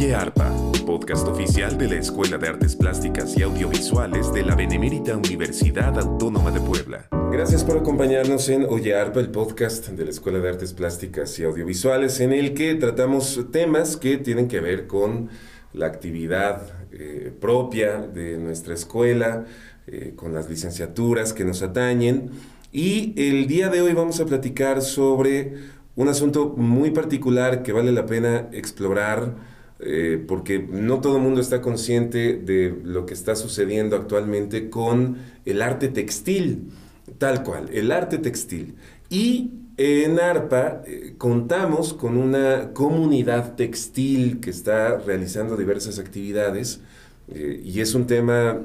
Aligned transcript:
Oye 0.00 0.14
Arpa, 0.14 0.50
podcast 0.86 1.28
oficial 1.28 1.76
de 1.76 1.86
la 1.86 1.96
Escuela 1.96 2.38
de 2.38 2.48
Artes 2.48 2.74
Plásticas 2.74 3.36
y 3.36 3.42
Audiovisuales 3.42 4.32
de 4.32 4.42
la 4.42 4.54
Benemérita 4.54 5.14
Universidad 5.14 5.98
Autónoma 5.98 6.50
de 6.50 6.58
Puebla. 6.58 7.06
Gracias 7.30 7.62
por 7.64 7.76
acompañarnos 7.76 8.48
en 8.48 8.64
Oye 8.64 8.94
Arpa, 8.94 9.20
el 9.20 9.28
podcast 9.28 9.88
de 9.88 10.02
la 10.02 10.10
Escuela 10.10 10.38
de 10.38 10.48
Artes 10.48 10.72
Plásticas 10.72 11.38
y 11.38 11.44
Audiovisuales, 11.44 12.18
en 12.20 12.32
el 12.32 12.54
que 12.54 12.76
tratamos 12.76 13.44
temas 13.52 13.98
que 13.98 14.16
tienen 14.16 14.48
que 14.48 14.60
ver 14.60 14.86
con 14.86 15.28
la 15.74 15.88
actividad 15.88 16.62
eh, 16.92 17.30
propia 17.38 17.98
de 17.98 18.38
nuestra 18.38 18.72
escuela, 18.72 19.44
eh, 19.86 20.14
con 20.16 20.32
las 20.32 20.48
licenciaturas 20.48 21.34
que 21.34 21.44
nos 21.44 21.60
atañen. 21.60 22.30
Y 22.72 23.12
el 23.18 23.46
día 23.46 23.68
de 23.68 23.82
hoy 23.82 23.92
vamos 23.92 24.18
a 24.20 24.24
platicar 24.24 24.80
sobre 24.80 25.56
un 25.94 26.08
asunto 26.08 26.54
muy 26.56 26.90
particular 26.90 27.62
que 27.62 27.72
vale 27.72 27.92
la 27.92 28.06
pena 28.06 28.48
explorar 28.52 29.49
eh, 29.82 30.22
porque 30.28 30.58
no 30.58 31.00
todo 31.00 31.16
el 31.16 31.22
mundo 31.22 31.40
está 31.40 31.62
consciente 31.62 32.34
de 32.34 32.78
lo 32.84 33.06
que 33.06 33.14
está 33.14 33.34
sucediendo 33.34 33.96
actualmente 33.96 34.68
con 34.68 35.16
el 35.46 35.62
arte 35.62 35.88
textil, 35.88 36.68
tal 37.16 37.42
cual, 37.42 37.70
el 37.72 37.90
arte 37.90 38.18
textil. 38.18 38.74
Y 39.08 39.52
en 39.78 40.20
ARPA 40.20 40.82
eh, 40.86 41.14
contamos 41.16 41.94
con 41.94 42.18
una 42.18 42.74
comunidad 42.74 43.56
textil 43.56 44.40
que 44.40 44.50
está 44.50 44.98
realizando 44.98 45.56
diversas 45.56 45.98
actividades 45.98 46.82
eh, 47.28 47.62
y 47.64 47.80
es 47.80 47.94
un 47.94 48.06
tema 48.06 48.60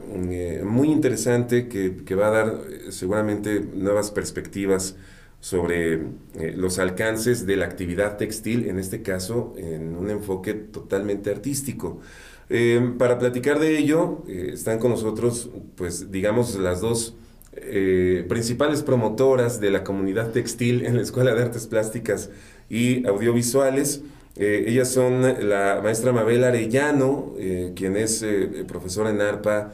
muy 0.63 0.91
interesante 0.91 1.69
que, 1.69 1.97
que, 2.03 2.15
va 2.15 2.27
a 2.27 2.31
dar 2.31 2.61
seguramente 2.89 3.61
nuevas 3.61 4.11
perspectivas 4.11 4.95
sobre 5.45 5.93
eh, 6.33 6.53
los 6.57 6.79
alcances 6.79 7.45
de 7.45 7.55
la 7.55 7.65
actividad 7.65 8.17
textil, 8.17 8.67
en 8.67 8.79
este 8.79 9.03
caso 9.03 9.53
en 9.57 9.95
un 9.95 10.09
enfoque 10.09 10.55
totalmente 10.55 11.29
artístico. 11.29 11.99
Eh, 12.49 12.93
para 12.97 13.19
platicar 13.19 13.59
de 13.59 13.77
ello, 13.77 14.23
eh, 14.27 14.49
están 14.53 14.79
con 14.79 14.89
nosotros, 14.89 15.51
pues 15.75 16.11
digamos, 16.11 16.55
las 16.55 16.81
dos 16.81 17.15
principales 18.27 18.83
promotoras 18.83 19.61
de 19.61 19.71
la 19.71 19.85
comunidad 19.85 20.31
textil 20.31 20.85
en 20.85 20.97
la 20.97 21.03
Escuela 21.03 21.33
de 21.33 21.43
Artes 21.43 21.67
Plásticas 21.67 22.29
y 22.69 23.07
Audiovisuales. 23.07 24.01
ellas 24.35 24.91
son 24.91 25.21
la 25.21 25.79
maestra 25.81 26.11
Mabel 26.11 26.43
Arellano, 26.43 27.33
quien 27.73 27.95
es 27.95 28.25
profesora 28.67 29.11
en 29.11 29.21
ARPA 29.21 29.71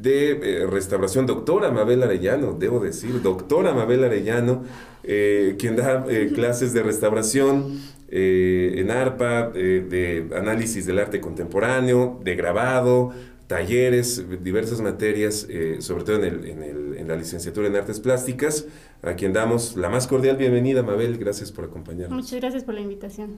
de 0.00 0.32
eh, 0.32 0.66
restauración, 0.66 1.26
doctora 1.26 1.70
Mabel 1.70 2.02
Arellano, 2.02 2.52
debo 2.52 2.80
decir, 2.80 3.22
doctora 3.22 3.72
Mabel 3.74 4.04
Arellano, 4.04 4.64
eh, 5.04 5.56
quien 5.58 5.76
da 5.76 6.04
eh, 6.08 6.32
clases 6.34 6.72
de 6.72 6.82
restauración 6.82 7.94
en 8.16 8.92
ARPA, 8.92 9.48
de 9.48 10.28
análisis 10.36 10.86
del 10.86 11.00
arte 11.00 11.20
contemporáneo, 11.20 12.20
de 12.22 12.36
grabado, 12.36 13.12
talleres, 13.48 14.24
diversas 14.44 14.80
materias, 14.80 15.48
sobre 15.80 16.04
todo 16.04 16.16
en, 16.22 16.24
el, 16.24 16.44
en, 16.44 16.62
el, 16.62 16.96
en, 16.96 17.08
la 17.08 17.16
licenciatura 17.16 17.66
en 17.66 17.74
artes 17.74 17.98
plásticas, 17.98 18.66
a 19.02 19.14
quien 19.14 19.32
damos 19.32 19.76
la 19.76 19.88
más 19.88 20.06
cordial 20.06 20.36
bienvenida, 20.36 20.84
Mabel, 20.84 21.18
gracias 21.18 21.50
por 21.50 21.64
acompañarnos. 21.64 22.16
Muchas 22.16 22.38
gracias 22.40 22.62
por 22.62 22.74
la 22.74 22.82
invitación. 22.82 23.34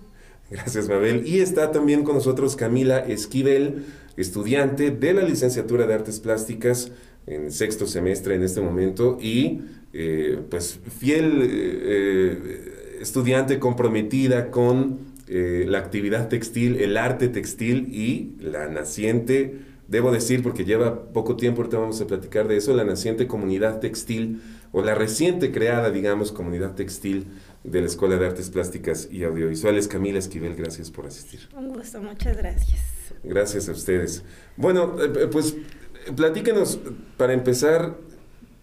Gracias, 0.51 0.89
Mabel. 0.89 1.27
Y 1.27 1.41
está 1.41 1.73
también 1.73 2.05
con 2.05 2.15
nosotros 2.15 2.57
Camila 2.57 2.99
Esquivel, 2.99 3.85
estudiante 4.17 4.91
de 4.91 5.13
la 5.13 5.23
licenciatura 5.23 5.87
de 5.87 5.95
Artes 5.95 6.21
Plásticas 6.21 6.93
en 7.27 7.51
sexto 7.51 7.87
semestre 7.87 8.37
en 8.37 8.43
este 8.43 8.61
momento 8.61 9.19
y 9.21 9.61
eh, 9.93 10.39
pues 10.49 10.79
fiel 10.99 11.41
eh, 11.43 12.99
estudiante 13.01 13.59
comprometida 13.59 14.51
con 14.51 14.99
eh, 15.29 15.65
la 15.67 15.79
actividad 15.79 16.29
textil, 16.29 16.77
el 16.77 16.97
arte 16.97 17.29
textil 17.29 17.89
y 17.93 18.37
la 18.41 18.69
naciente, 18.69 19.59
debo 19.89 20.13
decir 20.13 20.43
porque 20.43 20.65
lleva 20.65 21.13
poco 21.13 21.37
tiempo, 21.37 21.63
ahorita 21.63 21.79
vamos 21.79 22.01
a 22.01 22.07
platicar 22.07 22.47
de 22.47 22.57
eso, 22.57 22.75
la 22.75 22.85
naciente 22.85 23.27
comunidad 23.27 23.81
textil 23.81 24.41
o 24.73 24.83
la 24.83 24.95
reciente 24.95 25.51
creada, 25.51 25.91
digamos, 25.91 26.31
comunidad 26.31 26.75
textil 26.75 27.27
de 27.67 27.81
la 27.81 27.87
Escuela 27.87 28.17
de 28.17 28.27
Artes 28.27 28.51
Plásticas 28.51 29.09
y 29.11 29.25
Audiovisuales. 29.25 29.89
Camila 29.89 30.19
Esquivel, 30.19 30.55
gracias 30.55 30.91
por 30.91 31.07
asistir. 31.07 31.41
Un 31.57 31.73
gusto, 31.73 32.01
muchas 32.01 32.37
gracias. 32.37 32.81
Gracias 33.23 33.69
a 33.69 33.73
ustedes. 33.73 34.23
Bueno, 34.57 34.97
eh, 35.01 35.13
eh, 35.23 35.29
pues 35.31 35.57
platíquenos 36.15 36.79
para 37.17 37.33
empezar, 37.33 37.97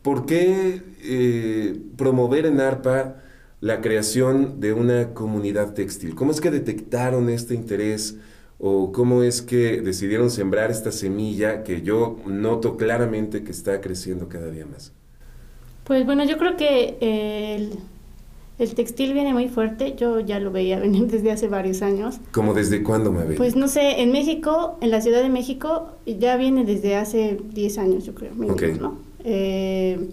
¿por 0.01 0.25
qué 0.25 0.81
eh, 1.03 1.79
promover 1.97 2.45
en 2.45 2.59
ARPA 2.61 3.21
la 3.59 3.81
creación 3.81 4.59
de 4.59 4.73
una 4.73 5.13
comunidad 5.13 5.73
textil? 5.73 6.15
¿Cómo 6.15 6.31
es 6.31 6.41
que 6.41 6.51
detectaron 6.51 7.29
este 7.29 7.55
interés 7.55 8.17
o 8.59 8.91
cómo 8.91 9.23
es 9.23 9.41
que 9.41 9.81
decidieron 9.81 10.29
sembrar 10.29 10.71
esta 10.71 10.91
semilla 10.91 11.63
que 11.63 11.81
yo 11.81 12.17
noto 12.25 12.77
claramente 12.77 13.43
que 13.43 13.51
está 13.51 13.81
creciendo 13.81 14.29
cada 14.29 14.49
día 14.49 14.65
más? 14.65 14.93
Pues 15.83 16.05
bueno, 16.05 16.23
yo 16.23 16.37
creo 16.37 16.55
que 16.55 16.97
el 17.01 17.77
el 18.59 18.75
textil 18.75 19.13
viene 19.13 19.33
muy 19.33 19.47
fuerte, 19.47 19.95
yo 19.97 20.19
ya 20.19 20.39
lo 20.39 20.51
veía 20.51 20.79
venir 20.81 21.07
desde 21.07 21.31
hace 21.31 21.47
varios 21.47 21.81
años. 21.81 22.19
¿Cómo 22.31 22.53
desde 22.53 22.83
cuándo 22.83 23.11
me 23.11 23.23
ve? 23.23 23.35
Pues 23.35 23.55
no 23.55 23.67
sé, 23.67 24.01
en 24.01 24.11
México, 24.11 24.77
en 24.81 24.91
la 24.91 25.01
Ciudad 25.01 25.21
de 25.21 25.29
México, 25.29 25.87
ya 26.05 26.37
viene 26.37 26.63
desde 26.65 26.95
hace 26.95 27.39
10 27.53 27.77
años, 27.77 28.05
yo 28.05 28.13
creo, 28.13 28.33
¿no? 28.35 28.55
Eh, 29.25 30.09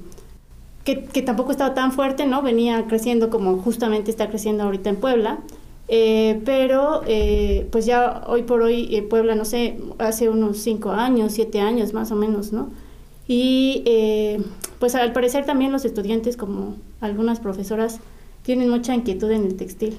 que, 0.85 1.05
que, 1.05 1.23
tampoco 1.23 1.51
estaba 1.51 1.75
tan 1.75 1.93
fuerte, 1.93 2.27
¿no? 2.27 2.43
Venía 2.43 2.87
creciendo 2.87 3.29
como 3.29 3.59
justamente 3.59 4.11
está 4.11 4.29
creciendo 4.29 4.65
ahorita 4.65 4.91
en 4.91 4.97
Puebla. 4.97 5.41
Eh, 5.93 6.41
pero 6.45 7.03
eh, 7.09 7.67
pues 7.73 7.85
ya 7.85 8.23
hoy 8.29 8.45
por 8.45 8.63
hoy 8.63 9.05
Puebla, 9.11 9.35
no 9.35 9.45
sé, 9.45 9.77
hace 9.99 10.29
unos 10.29 10.59
5 10.59 10.93
años, 10.93 11.33
7 11.33 11.61
años 11.61 11.93
más 11.93 12.13
o 12.13 12.17
menos, 12.17 12.53
¿no? 12.53 12.71
Y 13.27 13.85
pues 14.79 14.95
al 14.95 15.13
parecer 15.13 15.45
también 15.45 15.71
los 15.73 15.85
estudiantes, 15.85 16.37
como 16.37 16.77
algunas 17.01 17.39
profesoras, 17.39 18.01
tienen 18.43 18.71
mucha 18.71 18.95
inquietud 18.95 19.31
en 19.31 19.45
el 19.45 19.57
textil. 19.57 19.97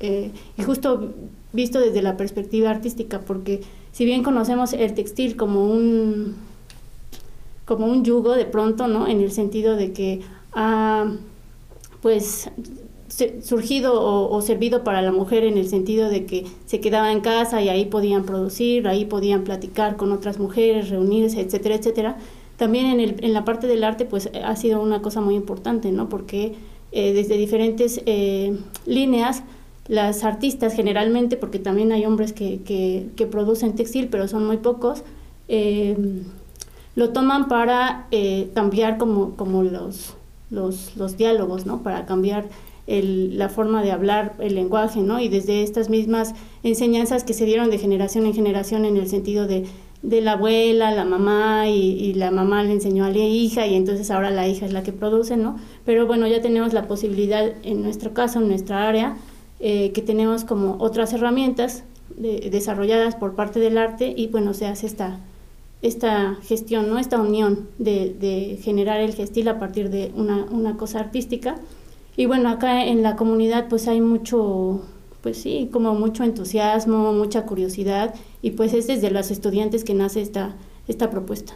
Eh, 0.00 0.30
y 0.56 0.62
justo 0.62 1.14
visto 1.52 1.80
desde 1.80 2.02
la 2.02 2.16
perspectiva 2.16 2.70
artística, 2.70 3.20
porque 3.20 3.62
si 3.92 4.04
bien 4.04 4.22
conocemos 4.22 4.72
el 4.72 4.94
textil 4.94 5.36
como 5.36 5.64
un 5.70 6.36
como 7.64 7.86
un 7.86 8.04
yugo 8.04 8.34
de 8.34 8.44
pronto, 8.44 8.86
¿no? 8.86 9.08
En 9.08 9.20
el 9.20 9.32
sentido 9.32 9.74
de 9.74 9.92
que 9.92 10.20
ha 10.52 11.10
pues 12.00 12.50
surgido 13.42 14.02
o, 14.30 14.42
servido 14.42 14.84
para 14.84 15.00
la 15.00 15.12
mujer 15.12 15.44
en 15.44 15.56
el 15.58 15.68
sentido 15.68 16.08
de 16.08 16.26
que 16.26 16.44
se 16.66 16.80
quedaba 16.80 17.10
en 17.12 17.20
casa 17.20 17.62
y 17.62 17.68
ahí 17.68 17.86
podían 17.86 18.24
producir, 18.24 18.86
ahí 18.86 19.04
podían 19.04 19.44
platicar 19.44 19.96
con 19.96 20.12
otras 20.12 20.38
mujeres, 20.38 20.90
reunirse, 20.90 21.40
etcétera, 21.40 21.76
etcétera. 21.76 22.16
También 22.56 22.86
en, 22.86 23.00
el, 23.00 23.24
en 23.24 23.32
la 23.32 23.44
parte 23.44 23.66
del 23.66 23.84
arte 23.84 24.04
pues 24.04 24.30
ha 24.44 24.56
sido 24.56 24.80
una 24.82 25.02
cosa 25.02 25.20
muy 25.20 25.34
importante, 25.34 25.90
¿no? 25.92 26.08
Porque 26.08 26.54
eh, 26.92 27.12
desde 27.12 27.36
diferentes 27.36 28.00
eh, 28.06 28.58
líneas. 28.86 29.42
Las 29.88 30.24
artistas 30.24 30.74
generalmente, 30.74 31.36
porque 31.36 31.58
también 31.58 31.92
hay 31.92 32.04
hombres 32.04 32.32
que, 32.32 32.60
que, 32.64 33.26
producen 33.26 33.74
textil, 33.74 34.08
pero 34.08 34.26
son 34.26 34.44
muy 34.44 34.56
pocos, 34.56 35.04
eh, 35.48 35.96
lo 36.96 37.10
toman 37.10 37.46
para 37.46 38.08
cambiar 38.54 38.98
como, 38.98 39.36
como 39.36 39.62
los, 39.62 40.14
los, 40.50 40.96
los, 40.96 41.16
diálogos, 41.16 41.66
¿no? 41.66 41.82
Para 41.82 42.04
cambiar 42.04 42.48
la 42.88 43.48
forma 43.48 43.82
de 43.82 43.92
hablar, 43.92 44.34
el 44.40 44.54
lenguaje, 44.56 45.02
¿no? 45.02 45.20
Y 45.20 45.28
desde 45.28 45.62
estas 45.62 45.88
mismas 45.88 46.34
enseñanzas 46.64 47.22
que 47.22 47.34
se 47.34 47.44
dieron 47.44 47.70
de 47.70 47.78
generación 47.78 48.26
en 48.26 48.34
generación 48.34 48.84
en 48.84 48.96
el 48.96 49.08
sentido 49.08 49.46
de 49.46 49.66
de 50.02 50.20
la 50.20 50.32
abuela, 50.32 50.90
la 50.92 51.04
mamá 51.04 51.68
y, 51.68 52.14
la 52.14 52.30
mamá 52.30 52.62
le 52.62 52.72
enseñó 52.72 53.04
a 53.04 53.10
la 53.10 53.18
hija 53.18 53.66
y 53.66 53.74
entonces 53.74 54.10
ahora 54.10 54.30
la 54.30 54.46
hija 54.46 54.66
es 54.66 54.72
la 54.72 54.82
que 54.82 54.92
produce, 54.92 55.36
¿no? 55.36 55.58
Pero 55.84 56.06
bueno, 56.06 56.26
ya 56.26 56.40
tenemos 56.40 56.72
la 56.72 56.86
posibilidad 56.86 57.52
en 57.62 57.82
nuestro 57.82 58.12
caso, 58.12 58.40
en 58.40 58.48
nuestra 58.48 58.88
área, 58.88 59.16
eh, 59.60 59.92
que 59.92 60.02
tenemos 60.02 60.44
como 60.44 60.76
otras 60.80 61.12
herramientas 61.12 61.84
desarrolladas 62.16 63.16
por 63.16 63.34
parte 63.34 63.58
del 63.58 63.78
arte 63.78 64.14
y 64.16 64.28
bueno, 64.28 64.54
se 64.54 64.66
hace 64.66 64.86
esta, 64.86 65.18
esta 65.82 66.36
gestión, 66.42 66.88
¿no? 66.88 66.98
Esta 66.98 67.20
unión 67.20 67.68
de, 67.78 68.58
generar 68.62 69.00
el 69.00 69.14
gestil 69.14 69.48
a 69.48 69.58
partir 69.58 69.90
de 69.90 70.12
una, 70.14 70.46
una 70.50 70.76
cosa 70.76 71.00
artística. 71.00 71.56
Y 72.16 72.26
bueno, 72.26 72.48
acá 72.48 72.86
en 72.86 73.02
la 73.02 73.16
comunidad 73.16 73.68
pues 73.68 73.88
hay 73.88 74.00
mucho, 74.00 74.82
pues 75.26 75.38
sí, 75.38 75.68
como 75.72 75.92
mucho 75.92 76.22
entusiasmo, 76.22 77.12
mucha 77.12 77.46
curiosidad 77.46 78.14
y 78.42 78.52
pues 78.52 78.72
es 78.74 78.86
desde 78.86 79.10
los 79.10 79.32
estudiantes 79.32 79.82
que 79.82 79.92
nace 79.92 80.20
esta, 80.20 80.54
esta 80.86 81.10
propuesta. 81.10 81.52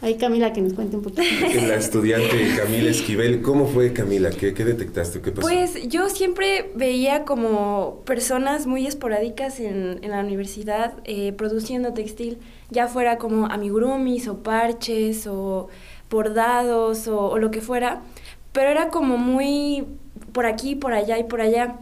Ahí 0.00 0.14
Camila 0.14 0.52
que 0.52 0.60
nos 0.60 0.74
cuente 0.74 0.94
un 0.94 1.02
poquito. 1.02 1.22
La 1.66 1.74
estudiante 1.74 2.54
Camila 2.56 2.90
Esquivel, 2.90 3.42
¿cómo 3.42 3.66
fue 3.66 3.92
Camila? 3.92 4.30
¿Qué, 4.30 4.54
qué 4.54 4.64
detectaste? 4.64 5.20
¿Qué 5.20 5.32
pasó? 5.32 5.44
Pues 5.44 5.88
yo 5.88 6.08
siempre 6.08 6.70
veía 6.76 7.24
como 7.24 8.02
personas 8.04 8.68
muy 8.68 8.86
esporádicas 8.86 9.58
en, 9.58 9.98
en 10.00 10.12
la 10.12 10.20
universidad 10.20 10.94
eh, 11.02 11.32
produciendo 11.32 11.94
textil, 11.94 12.38
ya 12.70 12.86
fuera 12.86 13.18
como 13.18 13.46
amigurumis 13.46 14.28
o 14.28 14.44
parches 14.44 15.26
o 15.26 15.66
bordados 16.08 17.08
o, 17.08 17.30
o 17.30 17.38
lo 17.38 17.50
que 17.50 17.60
fuera, 17.60 18.02
pero 18.52 18.70
era 18.70 18.90
como 18.90 19.16
muy 19.16 19.84
por 20.32 20.46
aquí, 20.46 20.76
por 20.76 20.92
allá 20.92 21.18
y 21.18 21.24
por 21.24 21.40
allá. 21.40 21.80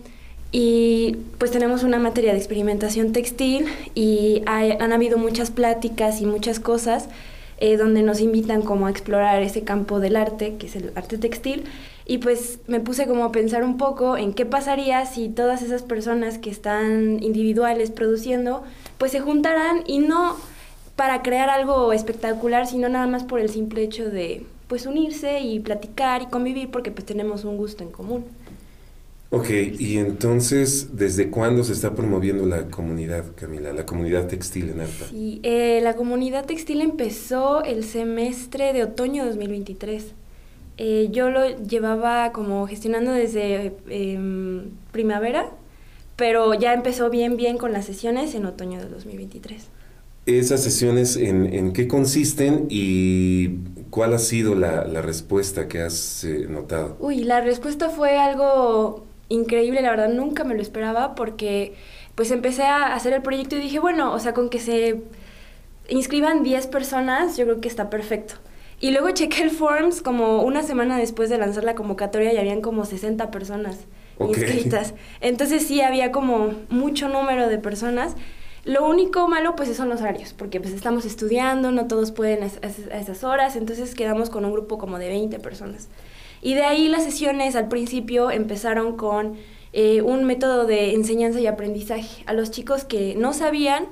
Y 0.53 1.17
pues 1.39 1.51
tenemos 1.51 1.83
una 1.83 1.99
materia 1.99 2.33
de 2.33 2.39
experimentación 2.39 3.13
textil 3.13 3.67
y 3.95 4.43
han 4.47 4.93
habido 4.93 5.17
muchas 5.17 5.51
pláticas 5.51 6.21
y 6.21 6.27
muchas 6.27 6.61
cosas 6.61 7.09
eh, 7.57 7.79
donde 7.79 8.03
nos 8.03 8.21
invitan 8.21 8.61
como 8.61 8.87
a 8.87 8.91
explorar 8.91 9.43
ese 9.43 9.63
campo 9.63 9.99
del 9.99 10.17
arte, 10.17 10.57
que 10.57 10.67
es 10.67 10.77
el 10.77 10.93
arte 10.95 11.17
textil. 11.17 11.65
Y 12.05 12.19
pues 12.19 12.59
me 12.67 12.81
puse 12.81 13.07
como 13.07 13.25
a 13.25 13.33
pensar 13.33 13.65
un 13.65 13.79
poco 13.79 14.17
en 14.19 14.35
qué 14.35 14.45
pasaría 14.45 15.07
si 15.07 15.29
todas 15.29 15.63
esas 15.63 15.83
personas 15.83 16.37
que 16.37 16.51
están 16.51 17.23
individuales 17.23 17.91
produciendo, 17.91 18.63
pues 18.99 19.13
se 19.13 19.21
juntaran 19.21 19.85
y 19.87 20.01
no 20.01 20.37
para 20.97 21.23
crear 21.23 21.49
algo 21.49 21.93
espectacular, 21.93 22.67
sino 22.67 22.89
nada 22.91 23.07
más 23.07 23.25
por 23.25 23.41
el 23.41 23.49
simple 23.49 23.83
hecho 23.83 24.11
de 24.11 24.45
pues 24.67 24.85
unirse 24.85 25.41
y 25.41 25.61
platicar 25.61 26.23
y 26.23 26.27
convivir 26.27 26.71
porque 26.71 26.91
pues 26.91 27.07
tenemos 27.07 27.45
un 27.45 27.57
gusto 27.57 27.85
en 27.85 27.91
común. 27.91 28.25
Ok, 29.35 29.49
y 29.79 29.97
entonces, 29.97 30.89
¿desde 30.93 31.31
cuándo 31.31 31.65
se 31.65 31.73
está 31.73 31.95
promoviendo 31.95 32.45
la 32.45 32.67
comunidad, 32.69 33.25
Camila, 33.35 33.73
la 33.73 33.87
comunidad 33.87 34.27
textil 34.27 34.69
en 34.69 34.81
ARPA? 34.81 35.07
Sí, 35.09 35.41
eh, 35.43 35.81
la 35.83 35.97
comunidad 35.97 36.45
textil 36.45 36.83
empezó 36.83 37.65
el 37.65 37.83
semestre 37.83 38.75
de 38.75 38.85
otoño 38.85 39.25
2023. 39.25 40.13
Eh, 40.77 41.09
yo 41.13 41.31
lo 41.31 41.49
llevaba 41.49 42.31
como 42.33 42.67
gestionando 42.67 43.11
desde 43.13 43.73
em, 43.89 44.65
primavera, 44.91 45.49
pero 46.17 46.53
ya 46.53 46.75
empezó 46.75 47.09
bien, 47.09 47.39
bien 47.39 47.57
con 47.57 47.73
las 47.73 47.87
sesiones 47.87 48.35
en 48.35 48.45
otoño 48.45 48.81
de 48.81 48.89
2023. 48.91 49.67
¿Esas 50.27 50.63
sesiones 50.63 51.17
en, 51.17 51.47
en 51.55 51.73
qué 51.73 51.89
consisten 51.89 52.67
y 52.69 53.61
cuál 53.89 54.13
ha 54.13 54.19
sido 54.19 54.55
la, 54.55 54.85
la 54.85 55.01
respuesta 55.01 55.69
que 55.69 55.81
has 55.81 56.23
eh, 56.25 56.47
notado? 56.51 56.99
Uy, 57.01 57.25
la 57.25 57.41
respuesta 57.41 57.89
fue 57.89 58.19
algo 58.19 59.07
increíble, 59.33 59.83
la 59.83 59.91
verdad 59.91 60.09
nunca 60.09 60.45
me 60.45 60.55
lo 60.55 60.63
esperaba 60.63 61.15
porque 61.15 61.75
pues 62.15 62.31
empecé 62.31 62.65
a 62.65 62.95
hacer 62.95 63.13
el 63.13 63.23
proyecto 63.23 63.57
y 63.57 63.61
dije, 63.61 63.79
bueno, 63.79 64.13
o 64.13 64.19
sea, 64.19 64.35
con 64.35 64.51
que 64.51 64.61
se 64.61 65.03
inscriban 65.89 66.43
10 66.43 66.67
personas, 66.69 67.37
yo 67.37 67.45
creo 67.45 67.61
que 67.61 67.69
está 67.69 67.91
perfecto. 67.91 68.35
Y 68.81 68.91
luego 68.91 69.11
chequé 69.11 69.43
el 69.43 69.51
Forms 69.51 70.03
como 70.03 70.43
una 70.43 70.63
semana 70.63 70.99
después 70.99 71.31
de 71.31 71.39
lanzar 71.39 71.65
la 71.65 71.75
convocatoria 71.75 72.33
y 72.33 72.37
habían 72.37 72.61
como 72.61 72.85
60 72.85 73.31
personas 73.31 73.87
inscritas. 74.19 74.95
Entonces 75.21 75.67
sí, 75.67 75.81
había 75.81 76.11
como 76.11 76.53
mucho 76.69 77.09
número 77.09 77.49
de 77.49 77.59
personas. 77.59 78.17
Lo 78.65 78.87
único 78.87 79.27
malo 79.29 79.57
pues 79.57 79.75
son 79.77 79.89
los 79.89 80.01
horarios, 80.01 80.35
porque 80.35 80.61
pues 80.61 80.75
estamos 80.75 81.05
estudiando, 81.05 81.73
no 81.73 81.87
todos 81.87 82.13
pueden 82.13 82.45
a 82.45 82.97
esas 82.99 83.25
horas, 83.25 83.57
entonces 83.57 83.95
quedamos 83.95 84.31
con 84.31 84.45
un 84.45 84.53
grupo 84.53 84.79
como 84.79 84.99
de 84.99 85.09
20 85.09 85.39
personas. 85.41 85.89
Y 86.43 86.55
de 86.55 86.65
ahí 86.65 86.89
las 86.89 87.05
sesiones 87.05 87.57
al 87.57 87.69
principio 87.69 88.31
empezaron 88.31 88.97
con 88.97 89.37
eh, 89.73 90.03
un 90.03 90.25
método 90.25 90.67
de 90.67 90.95
enseñanza 90.95 91.41
y 91.41 91.47
aprendizaje. 91.47 92.25
A 92.27 92.35
los 92.35 92.51
chicos 92.51 92.85
que 92.85 93.15
no 93.15 93.33
sabían, 93.33 93.87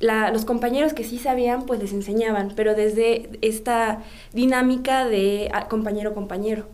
los 0.00 0.44
compañeros 0.44 0.94
que 0.94 1.04
sí 1.04 1.18
sabían, 1.18 1.64
pues 1.64 1.78
les 1.78 1.92
enseñaban, 1.92 2.54
pero 2.56 2.74
desde 2.74 3.30
esta 3.40 4.02
dinámica 4.32 5.06
de 5.06 5.52
compañero-compañero. 5.68 6.66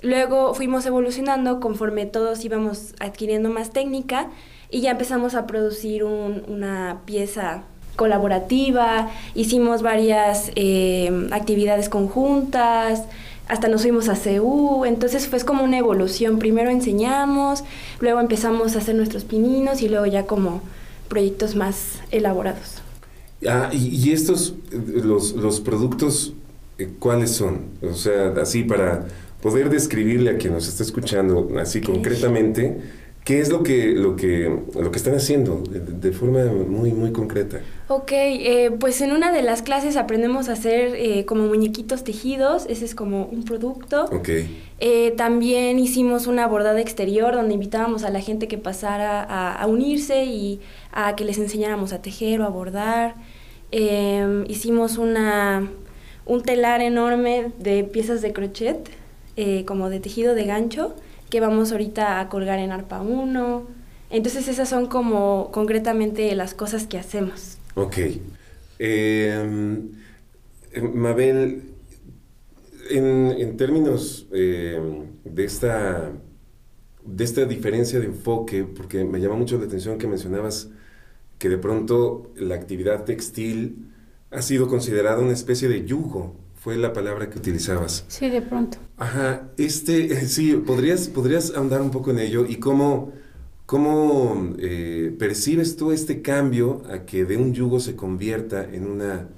Luego 0.00 0.54
fuimos 0.54 0.86
evolucionando 0.86 1.58
conforme 1.58 2.06
todos 2.06 2.44
íbamos 2.44 2.94
adquiriendo 3.00 3.50
más 3.50 3.72
técnica 3.72 4.28
y 4.70 4.80
ya 4.80 4.92
empezamos 4.92 5.34
a 5.34 5.46
producir 5.46 6.04
una 6.04 7.00
pieza 7.04 7.64
colaborativa, 7.96 9.10
hicimos 9.34 9.82
varias 9.82 10.52
eh, 10.54 11.28
actividades 11.32 11.88
conjuntas, 11.88 13.02
hasta 13.48 13.68
nos 13.68 13.82
fuimos 13.82 14.08
a 14.08 14.16
CEU, 14.16 14.84
entonces 14.84 15.26
fue 15.26 15.40
como 15.40 15.64
una 15.64 15.78
evolución. 15.78 16.38
Primero 16.38 16.70
enseñamos, 16.70 17.64
luego 18.00 18.20
empezamos 18.20 18.76
a 18.76 18.78
hacer 18.78 18.94
nuestros 18.94 19.24
pininos 19.24 19.82
y 19.82 19.88
luego 19.88 20.06
ya 20.06 20.26
como 20.26 20.62
proyectos 21.08 21.56
más 21.56 22.00
elaborados. 22.10 22.82
Ah, 23.48 23.70
y, 23.72 24.12
estos, 24.12 24.54
los, 24.70 25.32
los 25.32 25.60
productos, 25.60 26.34
eh, 26.78 26.88
¿cuáles 26.98 27.30
son? 27.30 27.66
O 27.82 27.94
sea, 27.94 28.34
así 28.40 28.64
para 28.64 29.06
poder 29.40 29.70
describirle 29.70 30.30
a 30.30 30.38
quien 30.38 30.52
nos 30.52 30.68
está 30.68 30.82
escuchando, 30.82 31.48
así 31.58 31.80
concretamente, 31.80 32.78
¿Qué 33.28 33.40
es 33.40 33.50
lo 33.50 33.62
que, 33.62 33.88
lo 33.88 34.16
que, 34.16 34.50
lo 34.74 34.90
que 34.90 34.96
están 34.96 35.14
haciendo 35.14 35.62
de, 35.62 36.12
forma 36.12 36.46
muy, 36.46 36.92
muy 36.92 37.12
concreta? 37.12 37.60
Ok, 37.88 38.10
eh, 38.12 38.70
pues 38.80 39.02
en 39.02 39.12
una 39.12 39.32
de 39.32 39.42
las 39.42 39.60
clases 39.60 39.98
aprendemos 39.98 40.48
a 40.48 40.54
hacer 40.54 40.94
eh, 40.96 41.26
como 41.26 41.44
muñequitos 41.44 42.04
tejidos, 42.04 42.64
ese 42.70 42.86
es 42.86 42.94
como 42.94 43.26
un 43.26 43.44
producto. 43.44 44.06
Ok. 44.06 44.30
Eh, 44.80 45.12
también 45.18 45.78
hicimos 45.78 46.26
una 46.26 46.46
bordada 46.46 46.80
exterior 46.80 47.34
donde 47.34 47.52
invitábamos 47.52 48.02
a 48.02 48.08
la 48.08 48.22
gente 48.22 48.48
que 48.48 48.56
pasara 48.56 49.22
a, 49.22 49.66
unirse 49.66 50.24
y 50.24 50.60
a 50.90 51.14
que 51.14 51.26
les 51.26 51.36
enseñáramos 51.36 51.92
a 51.92 52.00
tejer 52.00 52.40
o 52.40 52.46
a 52.46 52.48
bordar. 52.48 53.14
Em, 53.72 54.46
hicimos 54.48 54.96
una, 54.96 55.68
un 56.24 56.40
telar 56.40 56.80
enorme 56.80 57.52
de 57.58 57.84
piezas 57.84 58.22
de 58.22 58.32
crochet, 58.32 58.88
como 59.66 59.90
de 59.90 60.00
tejido 60.00 60.34
de 60.34 60.46
gancho 60.46 60.94
que 61.30 61.40
vamos 61.40 61.72
ahorita 61.72 62.20
a 62.20 62.28
colgar 62.28 62.58
en 62.58 62.72
ARPA 62.72 63.00
1. 63.00 63.66
Entonces 64.10 64.48
esas 64.48 64.68
son 64.68 64.86
como 64.86 65.50
concretamente 65.52 66.34
las 66.34 66.54
cosas 66.54 66.86
que 66.86 66.98
hacemos. 66.98 67.58
Ok. 67.74 67.98
Em, 68.78 69.90
Mabel, 70.94 71.62
en, 72.90 73.56
términos 73.56 74.26
em, 74.32 75.06
de, 75.24 75.44
esta, 75.44 76.12
de 77.04 77.24
esta 77.24 77.44
diferencia 77.44 78.00
de 78.00 78.06
enfoque, 78.06 78.64
porque 78.64 79.04
me 79.04 79.20
llama 79.20 79.36
mucho 79.36 79.58
la 79.58 79.66
atención 79.66 79.98
que 79.98 80.06
mencionabas 80.06 80.70
que 81.38 81.48
de 81.48 81.58
pronto 81.58 82.32
la 82.36 82.54
actividad 82.54 83.04
textil 83.04 83.92
ha 84.30 84.42
sido 84.42 84.68
considerada 84.68 85.20
una 85.20 85.32
especie 85.32 85.68
de 85.68 85.84
yugo 85.84 86.34
fue 86.60 86.76
la 86.76 86.92
palabra 86.92 87.30
que 87.30 87.38
utilizabas. 87.38 88.04
Sí, 88.08 88.28
de 88.28 88.42
pronto. 88.42 88.78
Ajá, 88.96 89.48
este, 89.56 90.26
sí, 90.26 90.54
¿podrías, 90.54 91.08
podrías 91.08 91.54
ahondar 91.54 91.80
un 91.80 91.90
poco 91.90 92.10
en 92.10 92.18
ello 92.18 92.46
y 92.46 92.56
cómo, 92.56 93.12
cómo 93.66 94.54
eh, 94.58 95.14
percibes 95.18 95.76
tú 95.76 95.92
este 95.92 96.20
cambio 96.20 96.82
a 96.90 97.04
que 97.04 97.24
de 97.24 97.36
un 97.36 97.54
yugo 97.54 97.80
se 97.80 97.94
convierta 97.94 98.64
en 98.64 98.86
una 98.86 99.28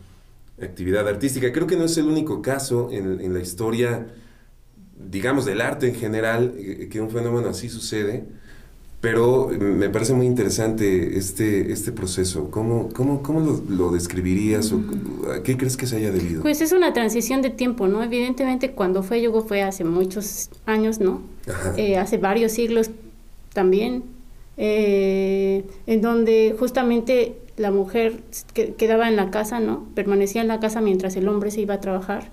actividad 0.61 1.07
artística? 1.07 1.53
Creo 1.53 1.67
que 1.67 1.77
no 1.77 1.85
es 1.85 1.97
el 1.99 2.07
único 2.07 2.41
caso 2.41 2.89
en, 2.91 3.21
en 3.21 3.35
la 3.35 3.41
historia, 3.41 4.07
digamos, 4.99 5.45
del 5.45 5.61
arte 5.61 5.89
en 5.89 5.95
general, 5.95 6.55
eh, 6.57 6.89
que 6.91 7.01
un 7.01 7.11
fenómeno 7.11 7.49
así 7.51 7.69
sucede. 7.69 8.25
Pero 9.01 9.49
me 9.59 9.89
parece 9.89 10.13
muy 10.13 10.27
interesante 10.27 11.17
este, 11.17 11.73
este 11.73 11.91
proceso. 11.91 12.51
¿Cómo, 12.51 12.91
cómo, 12.93 13.23
cómo 13.23 13.63
lo, 13.69 13.91
describirías 13.93 14.73
o 14.73 14.83
a 15.33 15.43
qué 15.43 15.57
crees 15.57 15.79
que 15.79 15.87
se 15.87 15.97
haya 15.97 16.11
debido? 16.11 16.43
Pues 16.43 16.61
es 16.61 16.73
una 16.73 16.93
transición 16.93 17.41
de 17.41 17.49
tiempo, 17.49 17.89
¿no? 17.89 18.03
Evidentemente 18.03 18.73
cuando 18.73 19.03
fue 19.03 19.23
Yugo 19.23 19.43
fue 19.43 19.63
hace 19.63 19.85
muchos 19.85 20.51
años, 20.67 21.01
¿no? 21.01 21.23
Eh, 21.79 21.97
hace 21.97 22.19
varios 22.19 22.53
siglos 22.53 22.91
también, 23.55 24.05
eh, 24.59 25.65
en 25.87 26.03
donde 26.03 26.55
justamente 26.59 27.39
la 27.57 27.71
mujer 27.71 28.21
quedaba 28.77 29.09
en 29.09 29.17
la 29.17 29.31
casa, 29.31 29.61
¿no? 29.61 29.87
Permanecía 29.95 30.43
en 30.43 30.49
la 30.49 30.61
casa 30.61 30.83
mientras 30.83 31.17
el 31.17 31.27
hombre 31.27 31.51
se 31.51 31.63
iba 31.63 31.75
a 31.75 31.81
trabajar. 31.81 32.31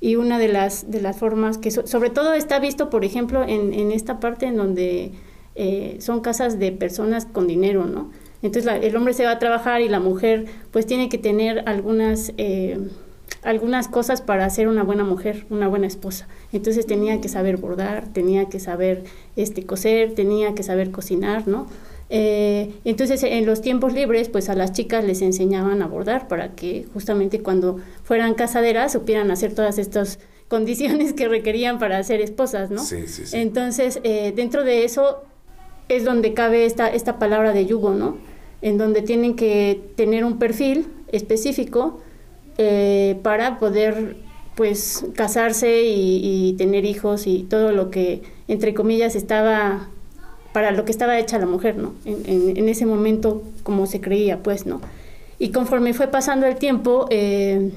Y 0.00 0.16
una 0.16 0.38
de 0.38 0.48
las, 0.48 0.90
de 0.90 1.02
las 1.02 1.18
formas 1.18 1.58
que 1.58 1.70
sobre 1.70 2.08
todo 2.08 2.32
está 2.32 2.60
visto, 2.60 2.88
por 2.88 3.04
ejemplo, 3.04 3.42
en, 3.42 3.74
en 3.74 3.92
esta 3.92 4.20
parte 4.20 4.46
en 4.46 4.56
donde 4.56 5.12
eh, 5.60 5.96
son 5.98 6.20
casas 6.20 6.60
de 6.60 6.70
personas 6.70 7.26
con 7.26 7.48
dinero, 7.48 7.84
¿no? 7.84 8.12
Entonces 8.42 8.72
el 8.80 8.94
hombre 8.94 9.12
se 9.12 9.24
va 9.24 9.32
a 9.32 9.38
trabajar 9.40 9.80
y 9.80 9.88
la 9.88 9.98
mujer 9.98 10.44
pues 10.70 10.86
tiene 10.86 11.08
que 11.08 11.18
tener 11.18 11.64
algunas, 11.66 12.32
eh, 12.36 12.78
algunas 13.42 13.88
cosas 13.88 14.22
para 14.22 14.48
ser 14.50 14.68
una 14.68 14.84
buena 14.84 15.02
mujer, 15.02 15.46
una 15.50 15.66
buena 15.66 15.88
esposa. 15.88 16.28
Entonces 16.52 16.86
tenía 16.86 17.20
que 17.20 17.28
saber 17.28 17.56
bordar, 17.56 18.06
tenía 18.12 18.44
que 18.44 18.60
saber 18.60 19.02
este, 19.34 19.66
coser, 19.66 20.14
tenía 20.14 20.54
que 20.54 20.62
saber 20.62 20.92
cocinar, 20.92 21.48
¿no? 21.48 21.66
Eh, 22.08 22.76
entonces 22.84 23.24
en 23.24 23.44
los 23.44 23.60
tiempos 23.60 23.92
libres 23.92 24.28
pues 24.28 24.48
a 24.48 24.54
las 24.54 24.72
chicas 24.72 25.04
les 25.04 25.22
enseñaban 25.22 25.82
a 25.82 25.88
bordar 25.88 26.28
para 26.28 26.54
que 26.54 26.86
justamente 26.94 27.40
cuando 27.40 27.80
fueran 28.04 28.34
casaderas 28.34 28.92
supieran 28.92 29.32
hacer 29.32 29.54
todas 29.56 29.76
estas 29.78 30.20
condiciones 30.46 31.14
que 31.14 31.26
requerían 31.26 31.80
para 31.80 32.00
ser 32.04 32.20
esposas, 32.20 32.70
¿no? 32.70 32.84
Sí, 32.84 33.08
sí, 33.08 33.26
sí. 33.26 33.36
Entonces, 33.36 34.00
dentro 34.02 34.62
de 34.62 34.84
eso, 34.84 35.24
es 35.88 36.04
donde 36.04 36.34
cabe 36.34 36.64
esta, 36.64 36.88
esta 36.88 37.18
palabra 37.18 37.52
de 37.52 37.66
yugo, 37.66 37.94
¿no? 37.94 38.16
En 38.62 38.78
donde 38.78 39.02
tienen 39.02 39.36
que 39.36 39.80
tener 39.96 40.24
un 40.24 40.38
perfil 40.38 40.88
específico 41.12 42.00
eh, 42.58 43.18
para 43.22 43.58
poder, 43.58 44.16
pues, 44.56 45.06
casarse 45.14 45.82
y, 45.84 46.54
tener 46.58 46.84
hijos 46.84 47.26
y 47.26 47.44
todo 47.44 47.72
lo 47.72 47.90
que, 47.90 48.22
entre 48.48 48.74
comillas, 48.74 49.14
estaba, 49.14 49.88
para 50.52 50.72
lo 50.72 50.84
que 50.84 50.90
estaba 50.90 51.18
hecha 51.18 51.38
la 51.38 51.46
mujer, 51.46 51.76
¿no? 51.76 51.94
En, 52.04 52.68
ese 52.68 52.84
momento, 52.84 53.42
como 53.62 53.86
se 53.86 54.00
creía, 54.00 54.42
pues, 54.42 54.66
¿no? 54.66 54.80
Y 55.38 55.50
conforme 55.50 55.94
fue 55.94 56.08
pasando 56.08 56.46
el 56.46 56.56
tiempo, 56.56 57.06
eh, 57.10 57.70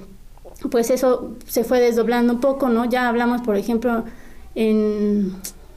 pues 0.69 0.89
eso 0.89 1.35
se 1.47 1.63
fue 1.63 1.79
desdoblando 1.79 2.33
un 2.33 2.39
poco, 2.39 2.69
¿no? 2.69 2.85
Ya 2.85 3.07
hablamos, 3.07 3.41
por 3.41 3.55
ejemplo, 3.55 4.03
en 4.55 5.35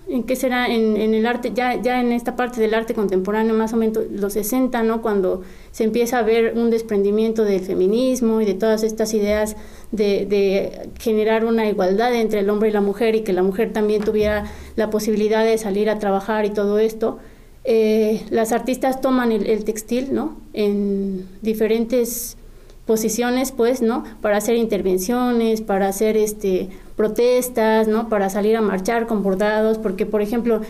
¿en 0.08 0.24
qué 0.24 0.36
será? 0.36 0.68
En, 0.68 0.96
el 0.96 1.26
arte, 1.26 1.52
ya, 1.54 1.80
ya 1.80 2.00
en 2.00 2.12
esta 2.12 2.36
parte 2.36 2.60
del 2.60 2.74
arte 2.74 2.94
contemporáneo, 2.94 3.54
más 3.54 3.72
o 3.72 3.76
menos 3.76 3.98
los 4.10 4.32
60, 4.34 4.82
¿no? 4.82 5.02
Cuando 5.02 5.42
se 5.72 5.84
empieza 5.84 6.18
a 6.18 6.22
ver 6.22 6.54
un 6.56 6.70
desprendimiento 6.70 7.44
del 7.44 7.60
feminismo 7.60 8.40
y 8.40 8.44
de 8.44 8.54
todas 8.54 8.82
estas 8.82 9.14
ideas 9.14 9.56
de, 9.92 10.26
de, 10.26 10.88
generar 10.98 11.44
una 11.44 11.68
igualdad 11.68 12.14
entre 12.14 12.40
el 12.40 12.50
hombre 12.50 12.68
y 12.68 12.72
la 12.72 12.80
mujer 12.80 13.14
y 13.14 13.22
que 13.22 13.32
la 13.32 13.42
mujer 13.42 13.72
también 13.72 14.02
tuviera 14.02 14.44
la 14.76 14.90
posibilidad 14.90 15.44
de 15.44 15.58
salir 15.58 15.88
a 15.90 15.98
trabajar 15.98 16.44
y 16.44 16.50
todo 16.50 16.78
esto. 16.78 17.18
Eh, 17.64 18.22
las 18.30 18.52
artistas 18.52 19.00
toman 19.00 19.32
el, 19.32 19.46
el, 19.46 19.64
textil, 19.64 20.12
¿no? 20.12 20.36
En 20.52 21.26
diferentes 21.40 22.36
posiciones, 22.86 23.52
pues, 23.52 23.82
¿no? 23.82 24.04
Para 24.20 24.36
hacer 24.36 24.56
intervenciones, 24.56 25.60
para 25.60 25.88
hacer 25.88 26.16
este 26.16 26.68
protestas, 26.96 27.88
¿no? 27.88 28.08
Para 28.08 28.30
salir 28.30 28.56
a 28.56 28.60
marchar 28.60 29.06
con 29.06 29.22
bordados, 29.22 29.78
porque, 29.78 30.06
por 30.06 30.22
ejemplo, 30.22 30.60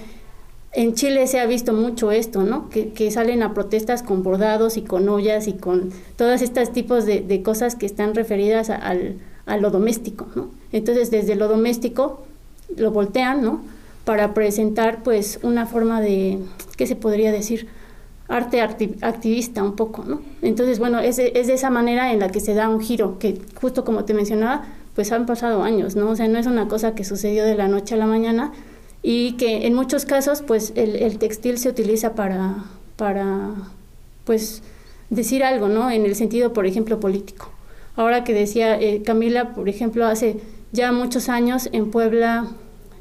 en 0.72 0.94
Chile 0.94 1.26
se 1.26 1.38
ha 1.38 1.46
visto 1.46 1.72
mucho 1.72 2.10
esto, 2.10 2.42
¿no? 2.42 2.68
Que, 2.70 2.90
que 2.90 3.10
salen 3.10 3.42
a 3.42 3.54
protestas 3.54 4.02
con 4.02 4.22
bordados 4.22 4.76
y 4.76 4.82
con 4.82 5.08
ollas 5.08 5.46
y 5.48 5.52
con 5.52 5.90
todos 6.16 6.42
estos 6.42 6.72
tipos 6.72 7.04
de, 7.04 7.20
de 7.20 7.42
cosas 7.42 7.74
que 7.76 7.86
están 7.86 8.14
referidas 8.14 8.70
a, 8.70 8.76
al, 8.76 9.16
a 9.46 9.56
lo 9.56 9.70
doméstico, 9.70 10.26
¿no? 10.34 10.48
Entonces, 10.72 11.10
desde 11.10 11.34
lo 11.36 11.48
doméstico 11.48 12.22
lo 12.76 12.90
voltean, 12.90 13.42
¿no? 13.42 13.60
Para 14.04 14.34
presentar, 14.34 15.02
pues, 15.02 15.38
una 15.42 15.66
forma 15.66 16.00
de, 16.00 16.38
¿qué 16.76 16.86
se 16.86 16.96
podría 16.96 17.32
decir? 17.32 17.68
Arte 18.28 18.60
activista 18.60 19.62
un 19.62 19.76
poco, 19.76 20.04
¿no? 20.04 20.20
Entonces, 20.42 20.78
bueno, 20.78 20.98
es 20.98 21.16
de, 21.16 21.32
es 21.34 21.46
de 21.46 21.54
esa 21.54 21.70
manera 21.70 22.12
en 22.12 22.20
la 22.20 22.28
que 22.30 22.40
se 22.40 22.54
da 22.54 22.68
un 22.68 22.80
giro, 22.80 23.18
que 23.18 23.40
justo 23.60 23.84
como 23.84 24.04
te 24.04 24.14
mencionaba, 24.14 24.64
pues 24.94 25.12
han 25.12 25.26
pasado 25.26 25.62
años, 25.62 25.96
¿no? 25.96 26.10
O 26.10 26.16
sea, 26.16 26.28
no 26.28 26.38
es 26.38 26.46
una 26.46 26.68
cosa 26.68 26.94
que 26.94 27.04
sucedió 27.04 27.44
de 27.44 27.54
la 27.54 27.68
noche 27.68 27.94
a 27.94 27.98
la 27.98 28.06
mañana 28.06 28.52
y 29.02 29.32
que 29.32 29.66
en 29.66 29.74
muchos 29.74 30.06
casos, 30.06 30.42
pues 30.42 30.72
el, 30.76 30.96
el 30.96 31.18
textil 31.18 31.58
se 31.58 31.68
utiliza 31.68 32.14
para, 32.14 32.64
para, 32.96 33.50
pues, 34.24 34.62
decir 35.10 35.44
algo, 35.44 35.68
¿no? 35.68 35.90
En 35.90 36.06
el 36.06 36.14
sentido, 36.14 36.52
por 36.52 36.66
ejemplo, 36.66 37.00
político. 37.00 37.50
Ahora 37.96 38.24
que 38.24 38.32
decía 38.32 38.80
eh, 38.80 39.02
Camila, 39.02 39.54
por 39.54 39.68
ejemplo, 39.68 40.06
hace 40.06 40.40
ya 40.72 40.90
muchos 40.92 41.28
años 41.28 41.68
en 41.72 41.90
Puebla 41.90 42.48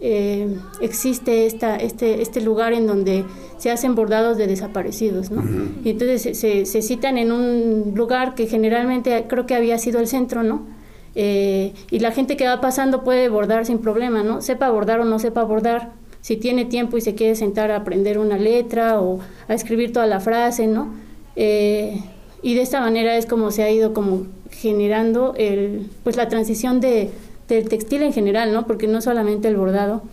eh, 0.05 0.57
existe 0.81 1.45
esta, 1.45 1.77
este, 1.77 2.21
este 2.21 2.41
lugar 2.41 2.73
en 2.73 2.87
donde 2.87 3.23
se 3.57 3.71
hacen 3.71 3.95
bordados 3.95 4.37
de 4.37 4.47
desaparecidos, 4.47 5.31
¿no? 5.31 5.41
Y 5.85 5.91
entonces 5.91 6.37
se, 6.37 6.65
se, 6.65 6.81
citan 6.81 7.17
en 7.17 7.31
un 7.31 7.93
lugar 7.95 8.35
que 8.35 8.45
generalmente 8.47 9.23
creo 9.29 9.45
que 9.45 9.55
había 9.55 9.77
sido 9.77 10.01
el 10.01 10.07
centro, 10.07 10.43
¿no? 10.43 10.67
Eh, 11.15 11.71
y 11.89 11.99
la 11.99 12.11
gente 12.11 12.35
que 12.35 12.45
va 12.45 12.59
pasando 12.59 13.05
puede 13.05 13.29
bordar 13.29 13.65
sin 13.65 13.77
problema, 13.77 14.23
¿no? 14.23 14.41
Sepa 14.41 14.69
bordar 14.69 14.99
o 14.99 15.05
no 15.05 15.19
sepa 15.19 15.45
bordar, 15.45 15.93
si 16.19 16.35
tiene 16.35 16.65
tiempo 16.65 16.97
y 16.97 17.01
se 17.01 17.15
quiere 17.15 17.35
sentar 17.35 17.71
a 17.71 17.77
aprender 17.77 18.17
una 18.17 18.37
letra 18.37 18.99
o 18.99 19.21
a 19.47 19.53
escribir 19.53 19.93
toda 19.93 20.05
la 20.05 20.19
frase, 20.19 20.67
¿no? 20.67 20.93
Eh, 21.37 22.03
y 22.41 22.55
de 22.55 22.61
esta 22.61 22.81
manera 22.81 23.15
es 23.15 23.25
como 23.25 23.51
se 23.51 23.63
ha 23.63 23.71
ido 23.71 23.93
como 23.93 24.27
generando 24.51 25.33
el, 25.37 25.89
pues 26.03 26.17
la 26.17 26.27
transición 26.27 26.81
de, 26.81 27.09
del 27.47 27.69
textil 27.69 28.03
en 28.03 28.13
general, 28.13 28.53
¿no? 28.53 28.67
Porque 28.67 28.87
no 28.87 29.01
solamente 29.01 29.47
el 29.47 29.57
bordado, 29.57 30.03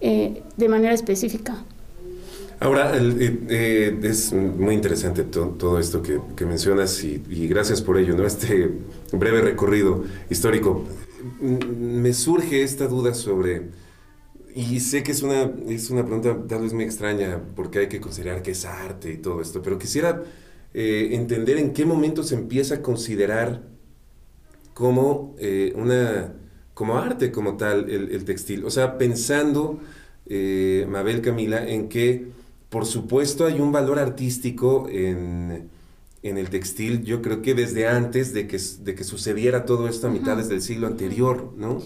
eh, 0.00 0.42
de 0.56 0.68
manera 0.68 0.92
específica. 0.94 1.64
Ahora, 2.60 2.96
el, 2.96 3.46
eh, 3.50 3.98
es 4.02 4.32
muy 4.32 4.74
interesante 4.74 5.24
to, 5.24 5.48
todo 5.58 5.78
esto 5.78 6.02
que, 6.02 6.46
mencionas 6.46 7.02
y, 7.04 7.18
gracias 7.48 7.82
por 7.82 7.98
ello, 7.98 8.16
¿no? 8.16 8.26
Este 8.26 8.70
breve 9.12 9.40
recorrido 9.40 10.04
histórico. 10.30 10.84
Me 11.40 12.12
surge 12.12 12.62
esta 12.62 12.86
duda 12.86 13.14
sobre, 13.14 13.70
y 14.54 14.80
sé 14.80 15.02
que 15.02 15.12
es 15.12 15.22
una, 15.22 15.50
es 15.68 15.90
una 15.90 16.04
pregunta 16.04 16.36
tal 16.48 16.62
vez 16.62 16.72
muy 16.72 16.84
extraña 16.84 17.40
porque 17.56 17.80
hay 17.80 17.88
que 17.88 18.00
considerar 18.00 18.42
que 18.42 18.52
es 18.52 18.64
arte 18.64 19.12
y 19.12 19.18
todo 19.18 19.40
esto, 19.40 19.60
pero 19.62 19.78
quisiera 19.78 20.22
eh, 20.74 21.10
entender 21.12 21.58
en 21.58 21.72
qué 21.72 21.84
momento 21.84 22.22
se 22.22 22.34
empieza 22.34 22.76
a 22.76 22.82
considerar 22.82 23.62
como 24.74 25.34
eh, 25.38 25.72
una 25.76 26.34
como 26.74 26.98
arte 26.98 27.30
como 27.30 27.56
tal 27.56 27.88
el, 27.88 28.10
el 28.10 28.24
textil. 28.24 28.64
O 28.64 28.70
sea, 28.70 28.98
pensando, 28.98 29.80
eh, 30.26 30.86
Mabel 30.88 31.22
Camila, 31.22 31.66
en 31.66 31.88
que 31.88 32.28
por 32.68 32.86
supuesto 32.86 33.46
hay 33.46 33.60
un 33.60 33.70
valor 33.70 34.00
artístico 34.00 34.88
en, 34.90 35.68
en, 36.24 36.38
el 36.38 36.50
textil, 36.50 37.04
yo 37.04 37.22
creo 37.22 37.40
que 37.40 37.54
desde 37.54 37.86
antes 37.86 38.34
de 38.34 38.48
que, 38.48 38.58
de 38.80 38.94
que 38.96 39.04
sucediera 39.04 39.64
todo 39.64 39.86
esto 39.86 40.08
a 40.08 40.10
mitades 40.10 40.48
del 40.48 40.60
siglo 40.60 40.88
anterior, 40.88 41.52
¿no? 41.56 41.80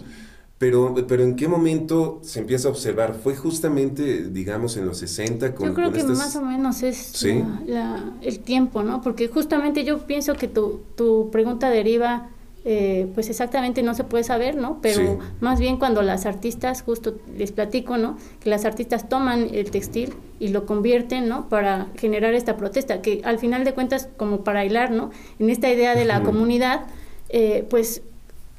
Pero, 0.56 0.94
pero 1.06 1.22
¿en 1.22 1.36
qué 1.36 1.46
momento 1.46 2.20
se 2.22 2.40
empieza 2.40 2.68
a 2.68 2.70
observar? 2.70 3.14
¿Fue 3.22 3.36
justamente, 3.36 4.30
digamos, 4.30 4.78
en 4.78 4.86
los 4.86 4.96
60? 4.98 5.54
Con, 5.54 5.68
yo 5.68 5.74
creo 5.74 5.88
con 5.88 5.94
que 5.94 6.00
estas... 6.00 6.16
más 6.16 6.34
o 6.36 6.42
menos 6.42 6.82
es 6.82 6.96
¿Sí? 6.96 7.44
la, 7.66 7.66
la, 7.66 8.12
el 8.22 8.40
tiempo, 8.40 8.82
¿no? 8.82 9.02
Porque 9.02 9.28
justamente 9.28 9.84
yo 9.84 10.06
pienso 10.06 10.34
que 10.34 10.48
tu, 10.48 10.80
tu 10.96 11.30
pregunta 11.30 11.68
deriva 11.68 12.30
eh, 12.64 13.06
pues 13.14 13.30
exactamente 13.30 13.82
no 13.82 13.94
se 13.94 14.04
puede 14.04 14.24
saber, 14.24 14.56
¿no? 14.56 14.80
Pero 14.82 14.96
sí. 14.96 15.26
más 15.40 15.60
bien 15.60 15.78
cuando 15.78 16.02
las 16.02 16.26
artistas, 16.26 16.82
justo 16.82 17.16
les 17.36 17.52
platico, 17.52 17.96
¿no? 17.96 18.18
Que 18.40 18.50
las 18.50 18.64
artistas 18.64 19.08
toman 19.08 19.48
el 19.52 19.70
textil 19.70 20.14
y 20.40 20.48
lo 20.48 20.66
convierten, 20.66 21.28
¿no? 21.28 21.48
Para 21.48 21.86
generar 21.96 22.34
esta 22.34 22.56
protesta, 22.56 23.00
que 23.00 23.20
al 23.24 23.38
final 23.38 23.64
de 23.64 23.74
cuentas, 23.74 24.08
como 24.16 24.44
para 24.44 24.64
hilar, 24.64 24.90
¿no? 24.90 25.10
En 25.38 25.50
esta 25.50 25.70
idea 25.70 25.94
de 25.94 26.04
la 26.04 26.18
uh 26.18 26.22
-huh. 26.22 26.26
comunidad, 26.26 26.86
eh, 27.28 27.64
pues 27.70 28.02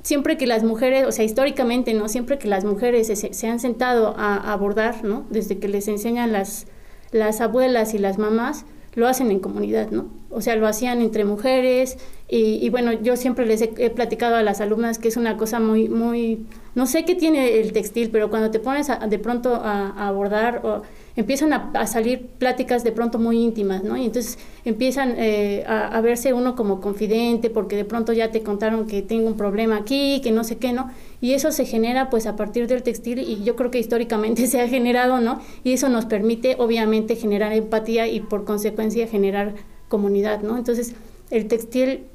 siempre 0.02 0.38
que 0.38 0.48
las 0.48 0.64
mujeres, 0.64 1.06
o 1.06 1.12
sea, 1.12 1.26
históricamente, 1.26 1.94
¿no? 1.94 2.08
Siempre 2.08 2.38
que 2.38 2.48
las 2.48 2.64
mujeres 2.64 3.08
se, 3.08 3.16
se 3.16 3.48
han 3.48 3.60
sentado 3.60 4.16
a, 4.18 4.36
a, 4.36 4.54
abordar, 4.54 5.04
¿no? 5.04 5.26
Desde 5.30 5.60
que 5.60 5.68
les 5.68 5.88
enseñan 5.88 6.32
las, 6.32 6.68
las 7.12 7.42
abuelas 7.42 7.94
y 7.94 7.98
las 7.98 8.18
mamás, 8.18 8.66
lo 8.96 9.08
hacen 9.08 9.32
en 9.32 9.40
comunidad, 9.40 9.92
¿no? 9.92 10.08
O 10.30 10.42
sea, 10.42 10.56
lo 10.56 10.68
hacían 10.68 11.02
entre 11.02 11.26
mujeres 11.26 11.98
y, 12.28 12.64
y 12.64 12.70
bueno, 12.70 12.94
yo 12.94 13.16
siempre 13.16 13.46
les 13.46 13.62
he, 13.62 13.90
platicado 13.90 14.36
a 14.36 14.44
las 14.44 14.62
alumnas 14.62 15.00
que 15.00 15.08
es 15.08 15.18
una 15.18 15.38
cosa 15.38 15.60
muy, 15.60 15.90
muy, 15.90 16.46
no 16.76 16.86
sé 16.86 17.06
qué 17.06 17.16
tiene 17.16 17.60
el 17.60 17.74
textil, 17.74 18.10
pero 18.12 18.30
cuando 18.30 18.52
te 18.52 18.60
pones 18.60 18.90
a, 18.90 18.98
de 19.08 19.18
pronto 19.18 19.56
a, 19.56 20.08
abordar 20.08 20.62
o 20.64 20.84
empiezan 21.16 21.54
a, 21.54 21.88
salir 21.88 22.28
pláticas 22.38 22.84
de 22.84 22.92
pronto 22.92 23.18
muy 23.18 23.40
íntimas, 23.40 23.84
¿no? 23.84 23.98
Y 23.98 24.06
entonces 24.06 24.38
empiezan 24.66 25.16
eh, 25.18 25.64
a, 25.68 26.00
verse 26.02 26.34
uno 26.34 26.56
como 26.56 26.80
confidente 26.80 27.50
porque 27.50 27.76
de 27.76 27.86
pronto 27.86 28.14
ya 28.14 28.32
te 28.32 28.44
contaron 28.44 28.86
que 28.86 29.02
tengo 29.02 29.28
un 29.28 29.36
problema 29.36 29.78
aquí, 29.78 30.22
que 30.24 30.32
no 30.32 30.44
sé 30.44 30.58
qué, 30.58 30.74
¿no? 30.74 30.92
Y 31.22 31.34
eso 31.34 31.52
se 31.52 31.66
genera 31.66 32.10
pues 32.10 32.28
a 32.28 32.36
partir 32.36 32.68
del 32.68 32.82
textil 32.82 33.20
y 33.20 33.44
yo 33.44 33.56
creo 33.56 33.72
que 33.72 33.80
históricamente 33.80 34.48
se 34.48 34.62
ha 34.62 34.68
generado, 34.68 35.20
¿no? 35.20 35.42
Y 35.64 35.74
eso 35.74 35.90
nos 35.90 36.06
permite 36.06 36.56
obviamente 36.60 37.16
generar 37.16 37.54
empatía 37.54 38.08
y 38.08 38.22
por 38.22 38.46
consecuencia 38.46 39.08
generar 39.08 39.56
comunidad, 39.88 40.42
¿no? 40.42 40.58
Entonces 40.58 40.94
el 41.30 41.48
textil 41.48 42.06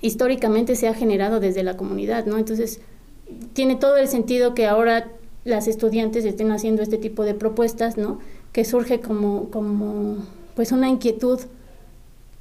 históricamente 0.00 0.74
se 0.76 0.88
ha 0.88 0.94
generado 0.94 1.40
desde 1.40 1.62
la 1.62 1.76
comunidad, 1.76 2.26
¿no? 2.26 2.38
Entonces 2.38 2.80
tiene 3.52 3.76
todo 3.76 3.96
el 3.96 4.08
sentido 4.08 4.54
que 4.54 4.66
ahora 4.66 5.08
las 5.44 5.68
estudiantes 5.68 6.24
estén 6.24 6.50
haciendo 6.50 6.82
este 6.82 6.98
tipo 6.98 7.24
de 7.24 7.34
propuestas, 7.34 7.96
¿no? 7.96 8.18
Que 8.52 8.64
surge 8.64 9.00
como, 9.00 9.50
como 9.50 10.16
pues 10.54 10.72
una 10.72 10.88
inquietud, 10.88 11.40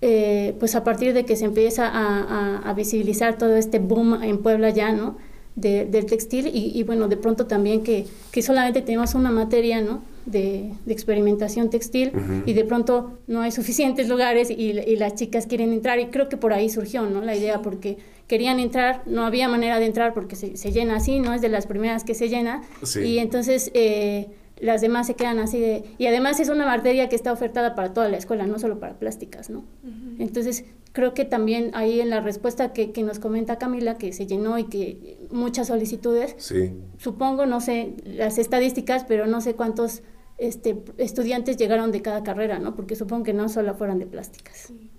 eh, 0.02 0.56
pues 0.60 0.76
a 0.76 0.84
partir 0.84 1.14
de 1.14 1.26
que 1.26 1.36
se 1.36 1.46
empieza 1.46 1.88
a, 1.88 2.22
a, 2.22 2.70
a, 2.70 2.74
visibilizar 2.74 3.38
todo 3.38 3.56
este 3.56 3.80
boom 3.80 4.24
en 4.24 4.40
Puebla 4.40 4.72
ya, 4.72 4.92
¿no? 4.92 5.16
De, 5.62 5.86
del 5.86 6.06
textil 6.06 6.48
y, 6.48 6.72
y, 6.80 6.84
bueno, 6.84 7.08
de 7.08 7.18
pronto 7.18 7.46
también 7.46 7.84
que, 7.84 8.06
que 8.32 8.42
solamente 8.42 8.82
tenemos 8.82 9.14
una 9.16 9.32
materia, 9.32 9.82
¿no? 9.82 10.02
De, 10.26 10.72
de 10.86 10.94
experimentación 10.94 11.70
textil 11.70 12.12
uh 12.14 12.18
-huh. 12.18 12.44
y 12.46 12.54
de 12.54 12.64
pronto 12.64 13.20
no 13.28 13.42
hay 13.42 13.52
suficientes 13.52 14.08
lugares 14.08 14.50
y, 14.50 14.54
y, 14.54 14.96
las 14.96 15.16
chicas 15.16 15.46
quieren 15.48 15.72
entrar 15.74 16.00
y 16.00 16.06
creo 16.08 16.30
que 16.30 16.38
por 16.38 16.52
ahí 16.54 16.70
surgió, 16.70 17.04
¿no? 17.04 17.22
La 17.22 17.36
idea 17.36 17.62
porque 17.62 17.98
querían 18.28 18.60
entrar, 18.60 19.02
no 19.06 19.26
había 19.26 19.48
manera 19.48 19.80
de 19.80 19.86
entrar 19.86 20.14
porque 20.14 20.36
se, 20.36 20.58
se 20.58 20.72
llena 20.72 20.96
así, 20.98 21.20
¿no? 21.20 21.34
Es 21.34 21.42
de 21.42 21.50
las 21.50 21.66
primeras 21.66 22.04
que 22.04 22.14
se 22.14 22.28
llena 22.28 22.62
sí. 22.84 23.00
y 23.02 23.20
entonces... 23.20 23.72
Eh, 23.74 24.28
las 24.62 24.80
demás 24.80 25.08
se 25.08 25.16
quedan 25.16 25.40
así 25.40 25.60
de... 25.60 25.84
Y 25.98 26.06
además 26.06 26.40
es 26.40 26.48
una 26.48 26.66
materia 26.66 27.10
que 27.10 27.16
está 27.16 27.34
ofertada 27.34 27.74
para 27.74 27.94
toda 27.94 28.08
la 28.10 28.18
escuela, 28.18 28.46
no 28.46 28.60
solo 28.60 28.80
para 28.80 29.00
plásticas, 29.00 29.50
¿no? 29.50 29.60
Uh 29.60 29.88
-huh. 29.88 30.16
Entonces, 30.20 30.66
creo 30.92 31.16
que 31.16 31.26
también 31.26 31.72
ahí 31.74 32.00
en 32.00 32.12
la 32.12 32.22
respuesta 32.22 32.72
que, 32.72 32.92
que, 32.92 33.02
nos 33.02 33.18
comenta 33.18 33.58
Camila, 33.58 33.98
que 33.98 34.14
se 34.14 34.28
llenó 34.28 34.60
y 34.60 34.66
que 34.66 35.18
muchas 35.32 35.68
solicitudes, 35.68 36.36
sí. 36.38 36.74
supongo, 36.98 37.48
no 37.48 37.60
sé 37.60 37.96
las 38.06 38.38
estadísticas, 38.38 39.04
pero 39.04 39.26
no 39.26 39.42
sé 39.42 39.56
cuántos 39.56 40.04
este, 40.38 40.84
estudiantes 40.98 41.58
llegaron 41.58 41.92
de 41.92 42.04
cada 42.04 42.22
carrera, 42.22 42.60
¿no? 42.60 42.76
Porque 42.76 42.96
supongo 42.96 43.24
que 43.24 43.34
no 43.34 43.50
solo 43.50 43.74
fueran 43.74 43.98
de 43.98 44.06
plásticas. 44.06 44.58
Sí. 44.68 44.91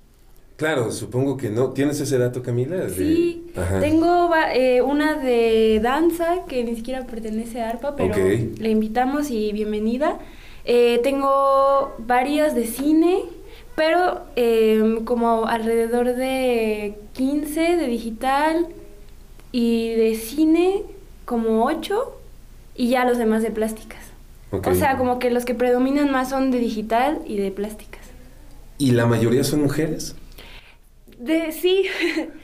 Claro, 0.62 0.92
supongo 0.92 1.36
que 1.36 1.50
no. 1.50 1.70
¿Tienes 1.70 1.98
ese 1.98 2.18
dato, 2.18 2.40
Camila? 2.40 2.76
De... 2.76 2.90
Sí, 2.90 3.46
Ajá. 3.56 3.80
tengo 3.80 4.30
eh, 4.54 4.80
una 4.80 5.14
de 5.14 5.80
danza 5.82 6.44
que 6.46 6.62
ni 6.62 6.76
siquiera 6.76 7.04
pertenece 7.04 7.60
a 7.60 7.70
ARPA, 7.70 7.96
pero 7.96 8.12
okay. 8.12 8.54
le 8.56 8.70
invitamos 8.70 9.32
y 9.32 9.52
bienvenida. 9.52 10.20
Eh, 10.64 11.00
tengo 11.02 11.96
varias 11.98 12.54
de 12.54 12.68
cine, 12.68 13.24
pero 13.74 14.20
eh, 14.36 15.00
como 15.04 15.46
alrededor 15.46 16.14
de 16.14 16.94
15 17.14 17.60
de 17.78 17.86
digital 17.88 18.68
y 19.50 19.94
de 19.94 20.14
cine 20.14 20.84
como 21.24 21.64
8 21.64 22.20
y 22.76 22.90
ya 22.90 23.04
los 23.04 23.18
demás 23.18 23.42
de 23.42 23.50
plásticas. 23.50 24.04
O 24.52 24.74
sea, 24.76 24.96
como 24.96 25.18
que 25.18 25.28
los 25.32 25.44
que 25.44 25.56
predominan 25.56 26.12
más 26.12 26.30
son 26.30 26.52
de 26.52 26.60
digital 26.60 27.18
y 27.26 27.36
de 27.36 27.50
plásticas. 27.50 28.02
¿Y 28.78 28.92
la 28.92 29.06
mayoría 29.06 29.42
son 29.42 29.62
mujeres? 29.62 30.14
De, 31.22 31.52
sí. 31.52 31.84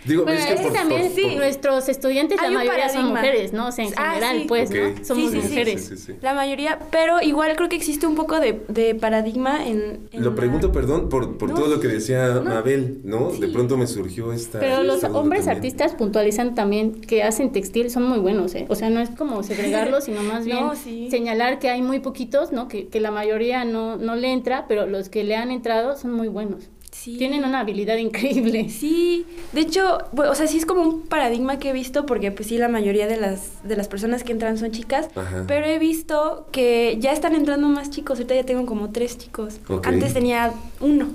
Digo, 0.05 0.23
bueno, 0.23 0.39
es 0.39 0.61
que 0.61 0.71
también 0.71 1.11
sí. 1.13 1.35
nuestros 1.35 1.89
estudiantes 1.89 2.41
la 2.41 2.49
mayoría 2.49 2.89
son 2.89 3.07
mujeres, 3.07 3.53
¿no? 3.53 3.67
O 3.67 3.73
sea, 3.73 3.85
en 3.85 3.93
ah, 3.97 4.15
general, 4.15 4.45
pues, 4.47 4.71
¿no? 4.71 5.05
Somos 5.05 5.35
mujeres. 5.35 6.09
La 6.23 6.33
mayoría, 6.33 6.79
pero 6.93 7.21
igual 7.21 7.57
creo 7.57 7.69
que 7.69 7.75
existe 7.75 8.07
un 8.07 8.15
poco 8.15 8.39
de, 8.39 8.63
de 8.69 8.95
paradigma 8.95 9.67
en, 9.67 10.09
Lo 10.13 10.37
pregunto, 10.37 10.71
perdón, 10.71 11.09
por, 11.09 11.39
por 11.39 11.53
todo 11.53 11.67
lo 11.67 11.81
que 11.81 11.89
decía 11.89 12.41
Mabel, 12.45 13.01
¿no? 13.03 13.33
De 13.33 13.49
pronto 13.49 13.77
me 13.77 13.89
surgió 13.89 14.33
esta... 14.33 14.61
Pero 14.61 14.85
los 14.85 15.03
hombres 15.03 15.49
artistas 15.49 15.95
puntualizan 15.95 16.55
también 16.55 17.01
que 17.01 17.25
hacen 17.25 17.51
textil, 17.51 17.91
son 17.91 18.05
muy 18.05 18.21
buenos, 18.21 18.55
¿eh? 18.55 18.67
O 18.69 18.77
sea, 18.77 18.91
no 18.91 19.01
es 19.01 19.11
como 19.11 19.43
segregarlos, 19.43 20.05
sino 20.09 20.23
más 20.23 20.45
bien 20.45 20.69
señalar 21.11 21.59
que 21.59 21.69
hay 21.69 21.83
muy 21.83 21.99
poquitos, 21.99 22.53
¿no? 22.53 22.69
Que, 22.69 22.87
que 22.87 23.01
la 23.01 23.11
mayoría 23.11 23.65
no, 23.65 23.97
no 23.97 24.15
le 24.15 24.33
entra, 24.33 24.67
pero 24.69 24.87
los 24.87 25.09
que 25.09 25.25
le 25.25 25.35
han 25.35 25.51
entrado 25.51 25.97
son 25.97 26.13
muy 26.13 26.29
buenos. 26.29 26.71
Tienen 26.91 27.45
una 27.45 27.61
habilidad 27.61 27.97
increíble. 27.97 28.69
Sí, 28.69 29.27
de 29.53 29.61
hecho, 29.61 29.99
o 30.17 30.35
sea, 30.35 30.47
sí 30.47 30.59
es 30.59 30.67
como 30.67 30.83
un 30.83 31.03
paradigma 31.03 31.59
que 31.59 31.71
he 31.71 31.73
visto, 31.73 32.07
porque 32.07 32.33
pues 32.33 32.49
sí, 32.49 32.59
la 32.59 32.69
mayoría 32.69 33.07
de 33.07 33.17
las, 33.17 33.63
de 33.67 33.77
las 33.77 33.89
personas 33.89 34.25
que 34.25 34.33
entran 34.33 34.59
son 34.59 34.71
chicas, 34.71 35.09
pero 35.47 35.67
he 35.67 35.79
visto 35.79 36.47
que 36.53 36.97
ya 37.01 37.13
están 37.13 37.35
entrando 37.35 37.69
más 37.69 37.91
chicos, 37.91 38.19
ahorita 38.19 38.35
ya 38.35 38.45
tengo 38.45 38.67
como 38.67 38.91
tres 38.91 39.19
chicos. 39.19 39.61
Antes 39.85 40.15
tenía 40.15 40.53
uno. 40.81 41.09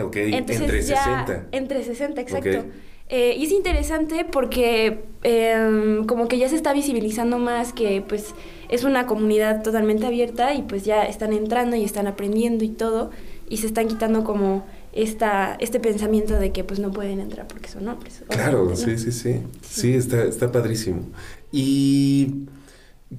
Ok, 0.00 0.16
entre 0.16 0.82
60. 0.82 1.46
Entre 1.52 1.84
60, 1.84 2.20
exacto. 2.20 2.64
Eh, 3.10 3.36
y 3.36 3.44
es 3.44 3.52
interesante 3.52 4.24
porque 4.24 5.04
em, 5.22 6.06
como 6.06 6.26
que 6.26 6.38
ya 6.38 6.48
se 6.48 6.56
está 6.56 6.72
visibilizando 6.72 7.38
más 7.38 7.74
que 7.74 8.00
pues 8.00 8.34
es 8.70 8.82
una 8.82 9.06
comunidad 9.06 9.62
totalmente 9.62 10.06
abierta 10.06 10.54
y 10.54 10.62
pues 10.62 10.84
ya 10.86 11.04
están 11.04 11.34
entrando 11.34 11.76
y 11.76 11.84
están 11.84 12.06
aprendiendo 12.06 12.64
y 12.64 12.70
todo 12.70 13.10
y 13.48 13.58
se 13.58 13.66
están 13.66 13.88
quitando 13.88 14.24
como 14.24 14.64
esta, 14.94 15.56
este 15.56 15.80
pensamiento 15.80 16.34
de 16.34 16.52
que 16.52 16.62
pues 16.62 16.78
no 16.78 16.92
pueden 16.92 17.18
entrar 17.20 17.48
porque 17.48 17.68
son 17.68 17.86
hombres. 17.88 18.22
Claro, 18.28 18.74
sí, 18.76 18.96
sí, 18.96 19.10
sí, 19.10 19.40
sí. 19.60 19.94
está, 19.94 20.22
está 20.24 20.52
padrísimo. 20.52 21.02
¿Y 21.50 22.46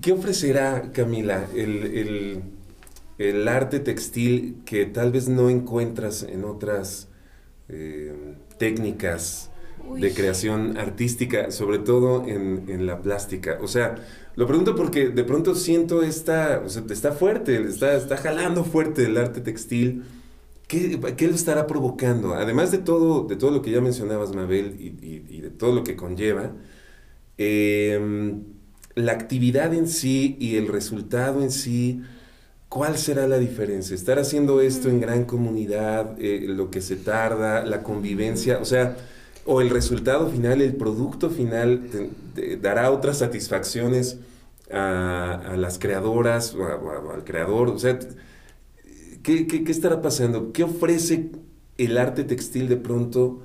qué 0.02 0.14
ofrecerá, 0.14 0.92
Camila, 0.94 1.46
el, 1.54 2.42
arte 3.48 3.80
textil 3.80 4.62
que 4.66 4.86
tal 4.86 5.12
vez 5.12 5.28
no 5.28 5.50
encuentras 5.50 6.24
en 6.24 6.46
otras 6.46 7.10
eh, 7.68 8.14
técnicas 8.58 9.52
de 10.00 10.14
creación 10.14 10.78
artística, 10.78 11.52
sobre 11.52 11.80
todo 11.80 12.26
en, 12.26 12.86
la 12.86 13.02
plástica? 13.02 13.58
O 13.62 13.68
sea, 13.68 13.96
lo 14.38 14.48
pregunto 14.48 14.78
porque 14.78 15.10
de 15.10 15.24
pronto 15.26 15.56
siento 15.56 16.04
esta, 16.04 16.62
o 16.66 16.70
sea, 16.70 16.84
está 16.90 17.12
fuerte, 17.12 17.62
está, 17.64 17.98
está 17.98 18.16
jalando 18.16 18.64
fuerte 18.64 19.06
el 19.06 19.18
arte 19.18 19.42
textil 19.42 20.06
¿Qué, 20.68 21.00
¿Qué, 21.16 21.28
lo 21.28 21.36
estará 21.36 21.68
provocando? 21.68 22.34
Además 22.34 22.72
de 22.72 22.80
todo, 22.80 23.26
de 23.26 23.36
todo 23.36 23.52
lo 23.52 23.62
que 23.62 23.72
ya 23.72 23.82
mencionabas, 23.82 24.34
Mabel, 24.34 24.76
y, 24.80 25.40
de 25.42 25.50
todo 25.52 25.74
lo 25.74 25.84
que 25.84 25.96
conlleva, 25.96 26.52
em, 27.38 28.44
la 28.96 29.12
actividad 29.12 29.74
en 29.74 29.88
sí 29.88 30.38
y 30.40 30.56
el 30.56 30.68
resultado 30.68 31.44
en 31.44 31.52
sí, 31.52 32.02
¿cuál 32.70 32.98
será 32.98 33.28
la 33.28 33.38
diferencia? 33.38 33.96
Estar 33.96 34.20
haciendo 34.20 34.62
esto 34.62 34.90
en 34.90 35.00
gran 35.02 35.26
comunidad, 35.26 36.16
eh, 36.20 36.46
lo 36.48 36.72
que 36.72 36.82
se 36.82 36.96
tarda, 36.96 37.64
la 37.66 37.84
convivencia, 37.84 38.60
o 38.60 38.66
sea, 38.66 38.98
o 39.46 39.62
el 39.62 39.70
resultado 39.70 40.30
final, 40.30 40.62
el 40.62 40.76
producto 40.76 41.30
final, 41.30 41.90
dará 42.62 42.92
otras 42.92 43.20
satisfacciones 43.20 44.18
a, 44.72 45.56
las 45.58 45.78
creadoras 45.80 46.56
o, 46.56 47.12
al 47.12 47.24
creador, 47.24 47.70
o 47.70 47.80
sea 47.80 48.00
¿Qué, 49.26 49.48
qué, 49.48 49.64
estará 49.72 50.04
pasando? 50.04 50.54
¿Qué 50.54 50.64
ofrece 50.64 51.32
el 51.80 51.98
arte 51.98 52.24
textil 52.24 52.70
de 52.70 52.78
pronto 52.78 53.42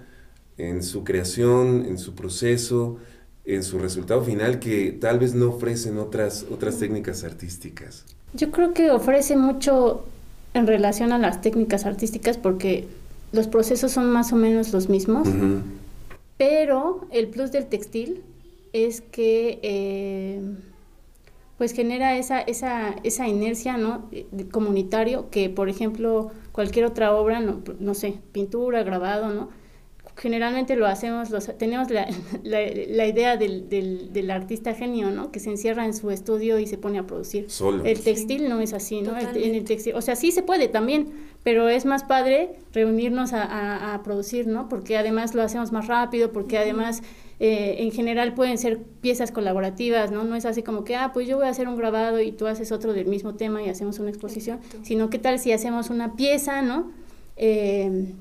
en 0.58 0.82
su 0.82 1.04
creación, 1.04 1.86
en 1.86 1.96
su 1.96 2.14
proceso, 2.14 2.98
en 3.46 3.62
su 3.62 3.78
resultado 3.78 4.22
final 4.22 4.58
que 4.58 4.92
tal 4.92 5.18
vez 5.18 5.34
no 5.34 5.48
ofrecen 5.48 5.96
otras, 5.96 6.44
otras 6.50 6.78
técnicas 6.78 7.24
artísticas? 7.24 8.04
Yo 8.34 8.50
creo 8.50 8.74
que 8.74 8.90
ofrece 8.90 9.38
mucho 9.38 10.04
en 10.52 10.66
relación 10.66 11.12
a 11.12 11.18
las 11.18 11.40
técnicas 11.40 11.86
artísticas 11.86 12.36
porque 12.36 12.86
los 13.32 13.48
procesos 13.48 13.90
son 13.90 14.10
más 14.10 14.34
o 14.34 14.36
menos 14.36 14.74
los 14.74 14.90
mismos, 14.90 15.28
pero 16.36 17.06
el 17.10 17.28
plus 17.28 17.52
del 17.52 17.64
textil 17.64 18.20
es 18.74 19.00
que... 19.00 19.60
Eh, 19.62 20.42
pues 21.60 21.74
genera 21.74 22.16
esa, 22.16 22.40
esa, 22.40 22.96
esa 23.04 23.28
inercia 23.28 23.76
¿no? 23.76 24.08
comunitario 24.50 25.28
que, 25.28 25.50
por 25.50 25.68
ejemplo, 25.68 26.30
cualquier 26.52 26.86
otra 26.86 27.14
obra, 27.14 27.40
no, 27.40 27.60
no 27.78 27.92
sé, 27.92 28.14
pintura, 28.32 28.82
grabado, 28.82 29.28
¿no? 29.28 29.50
generalmente 30.16 30.74
lo 30.74 30.86
hacemos, 30.86 31.28
tenemos 31.58 31.90
la, 31.90 32.08
la, 32.42 33.06
idea 33.06 33.36
del, 33.36 33.68
del, 33.68 34.10
del, 34.10 34.30
artista 34.30 34.72
genio, 34.72 35.10
¿no? 35.10 35.30
Que 35.30 35.38
se 35.38 35.50
encierra 35.50 35.84
en 35.84 35.92
su 35.92 36.10
estudio 36.10 36.58
y 36.58 36.66
se 36.66 36.78
pone 36.78 36.98
a 36.98 37.06
producir. 37.06 37.50
Solo. 37.50 37.84
El 37.84 38.00
textil 38.00 38.48
no 38.48 38.60
es 38.60 38.72
así, 38.72 39.02
¿no? 39.02 39.18
en 39.18 39.54
el 39.54 39.64
textil, 39.64 39.94
o 39.94 40.00
sea, 40.00 40.16
sí 40.16 40.32
se 40.32 40.42
puede 40.42 40.68
también, 40.68 41.12
pero 41.44 41.68
es 41.68 41.84
más 41.84 42.04
padre 42.04 42.52
reunirnos 42.72 43.34
a, 43.34 43.92
a, 43.92 44.02
producir, 44.02 44.46
¿no? 44.46 44.70
Porque 44.70 44.96
además 44.96 45.34
lo 45.34 45.42
hacemos 45.42 45.72
más 45.72 45.88
rápido, 45.88 46.32
porque 46.32 46.56
además 46.56 47.02
eh, 47.42 47.76
en 47.78 47.90
general 47.90 48.34
pueden 48.34 48.58
ser 48.58 48.82
piezas 49.00 49.32
colaborativas, 49.32 50.10
¿no? 50.10 50.24
No 50.24 50.36
es 50.36 50.44
así 50.44 50.62
como 50.62 50.84
que, 50.84 50.94
ah, 50.94 51.10
pues 51.14 51.26
yo 51.26 51.38
voy 51.38 51.46
a 51.46 51.48
hacer 51.48 51.68
un 51.68 51.76
grabado 51.76 52.20
y 52.20 52.32
tú 52.32 52.46
haces 52.46 52.70
otro 52.70 52.92
del 52.92 53.06
mismo 53.06 53.34
tema 53.34 53.62
y 53.62 53.70
hacemos 53.70 53.98
una 53.98 54.10
exposición, 54.10 54.60
sino 54.82 55.08
qué 55.08 55.18
tal 55.18 55.38
si 55.38 55.50
hacemos 55.50 55.88
una 55.88 56.16
pieza, 56.16 56.60
¿no? 56.60 56.92
Eh, 57.36 58.12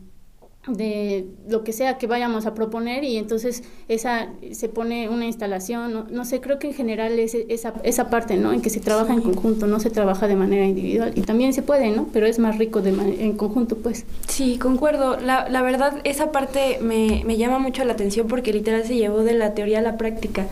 de 0.75 1.25
lo 1.47 1.63
que 1.63 1.73
sea 1.73 1.97
que 1.97 2.07
vayamos 2.07 2.45
a 2.45 2.53
proponer 2.53 3.03
y 3.03 3.17
entonces 3.17 3.63
esa 3.87 4.29
se 4.51 4.69
pone 4.69 5.09
una 5.09 5.25
instalación, 5.25 6.07
no, 6.09 6.25
sé, 6.25 6.41
creo 6.41 6.59
que 6.59 6.67
en 6.67 6.73
general 6.73 7.19
es 7.19 7.35
esa, 7.35 7.73
esa 7.83 8.09
parte, 8.09 8.37
¿no? 8.37 8.53
En 8.53 8.61
que 8.61 8.69
se 8.69 8.79
trabaja 8.79 9.13
en 9.13 9.21
conjunto, 9.21 9.67
no 9.67 9.79
se 9.79 9.89
trabaja 9.89 10.27
de 10.27 10.35
manera 10.35 10.65
individual 10.65 11.13
y 11.15 11.21
también 11.21 11.53
se 11.53 11.61
puede, 11.61 11.89
¿no? 11.89 12.07
Pero 12.13 12.25
es 12.25 12.39
más 12.39 12.57
rico 12.57 12.81
de 12.81 12.89
en 12.89 13.37
conjunto, 13.37 13.77
pues. 13.77 14.05
Sí, 14.27 14.57
concuerdo. 14.57 15.19
La, 15.19 15.49
la 15.49 15.61
verdad, 15.61 16.01
esa 16.03 16.31
parte 16.31 16.79
me, 16.81 17.23
me 17.25 17.37
llama 17.37 17.59
mucho 17.59 17.83
la 17.83 17.93
atención 17.93 18.27
porque 18.27 18.53
literal 18.53 18.85
se 18.85 18.95
llevó 18.95 19.23
de 19.23 19.33
la 19.33 19.53
teoría 19.53 19.79
a 19.79 19.81
la 19.81 19.97
práctica, 19.97 20.47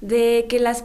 de 0.00 0.46
que 0.48 0.58
las 0.58 0.84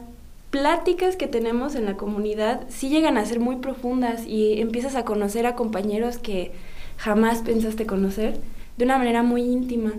pláticas 0.52 1.16
que 1.16 1.28
tenemos 1.28 1.76
en 1.76 1.86
la 1.86 1.96
comunidad 1.96 2.68
sí 2.68 2.90
llegan 2.90 3.18
a 3.18 3.26
ser 3.26 3.40
muy 3.40 3.56
profundas 3.56 4.26
y 4.28 4.60
empiezas 4.60 4.96
a 4.96 5.06
conocer 5.06 5.46
a 5.46 5.56
compañeros 5.56 6.18
que 6.18 6.52
jamás 6.98 7.40
pensaste 7.40 7.86
conocer 7.86 8.38
de 8.78 8.86
una 8.86 8.98
manera 8.98 9.24
muy 9.24 9.44
íntima. 9.44 9.94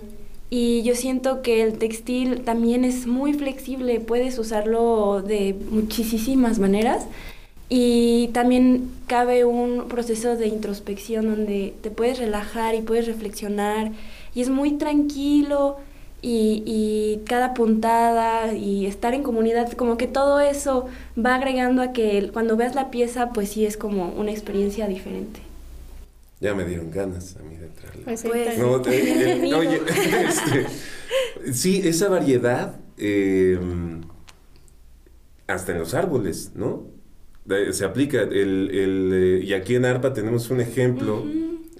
Y 0.51 0.83
yo 0.83 0.95
siento 0.95 1.41
que 1.41 1.63
el 1.63 1.79
textil 1.79 2.43
también 2.43 2.85
es 2.85 3.07
muy 3.07 3.33
flexible, 3.33 4.01
puedes 4.01 4.39
usarlo 4.39 5.23
de 5.23 5.57
muchísimas 5.71 6.59
maneras. 6.59 7.07
Y 7.71 8.29
también 8.35 8.91
cabe 9.07 9.47
un 9.47 9.89
proceso 9.89 10.37
de 10.37 10.49
introspección 10.49 11.25
donde 11.25 11.73
te 11.81 11.91
puedes 11.91 12.19
relajar 12.19 12.75
y 12.75 12.83
puedes 12.83 13.07
reflexionar. 13.07 13.93
Y 14.35 14.43
es 14.43 14.51
muy 14.51 14.73
tranquilo 14.73 15.79
y, 16.21 16.63
y, 16.67 17.23
cada 17.25 17.55
puntada 17.55 18.53
y 18.53 18.85
estar 18.85 19.15
en 19.15 19.23
comunidad, 19.23 19.73
como 19.73 19.97
que 19.97 20.07
todo 20.07 20.39
eso 20.41 20.85
va 21.17 21.37
agregando 21.37 21.81
a 21.81 21.93
que 21.93 22.29
cuando 22.31 22.59
veas 22.59 22.75
la 22.75 22.91
pieza, 22.91 23.31
pues 23.31 23.49
sí 23.49 23.65
es 23.65 23.79
como 23.79 24.11
una 24.19 24.33
experiencia 24.33 24.87
diferente. 24.87 25.41
Ya 26.43 26.55
me 26.57 26.65
dieron 26.65 26.91
ganas 26.91 27.37
a 27.37 27.43
mí 27.45 27.57
de 27.57 27.67
entrarle. 27.67 28.03
Pues, 28.03 28.25
pues 28.25 28.59
no, 28.59 28.73
oye, 29.59 29.81
este, 30.27 31.53
sí, 31.53 31.83
esa 31.85 32.09
variedad, 32.09 32.81
em, 32.99 34.01
hasta 35.47 35.71
en 35.71 35.79
los 35.79 35.95
árboles, 35.95 36.51
¿no? 36.57 36.91
se 37.71 37.85
aplica. 37.85 38.23
El, 38.23 38.71
el, 38.73 39.11
eh, 39.13 39.45
y 39.45 39.53
aquí 39.53 39.77
en 39.77 39.85
ARPA 39.85 40.13
tenemos 40.13 40.51
un 40.51 40.61
ejemplo, 40.61 41.25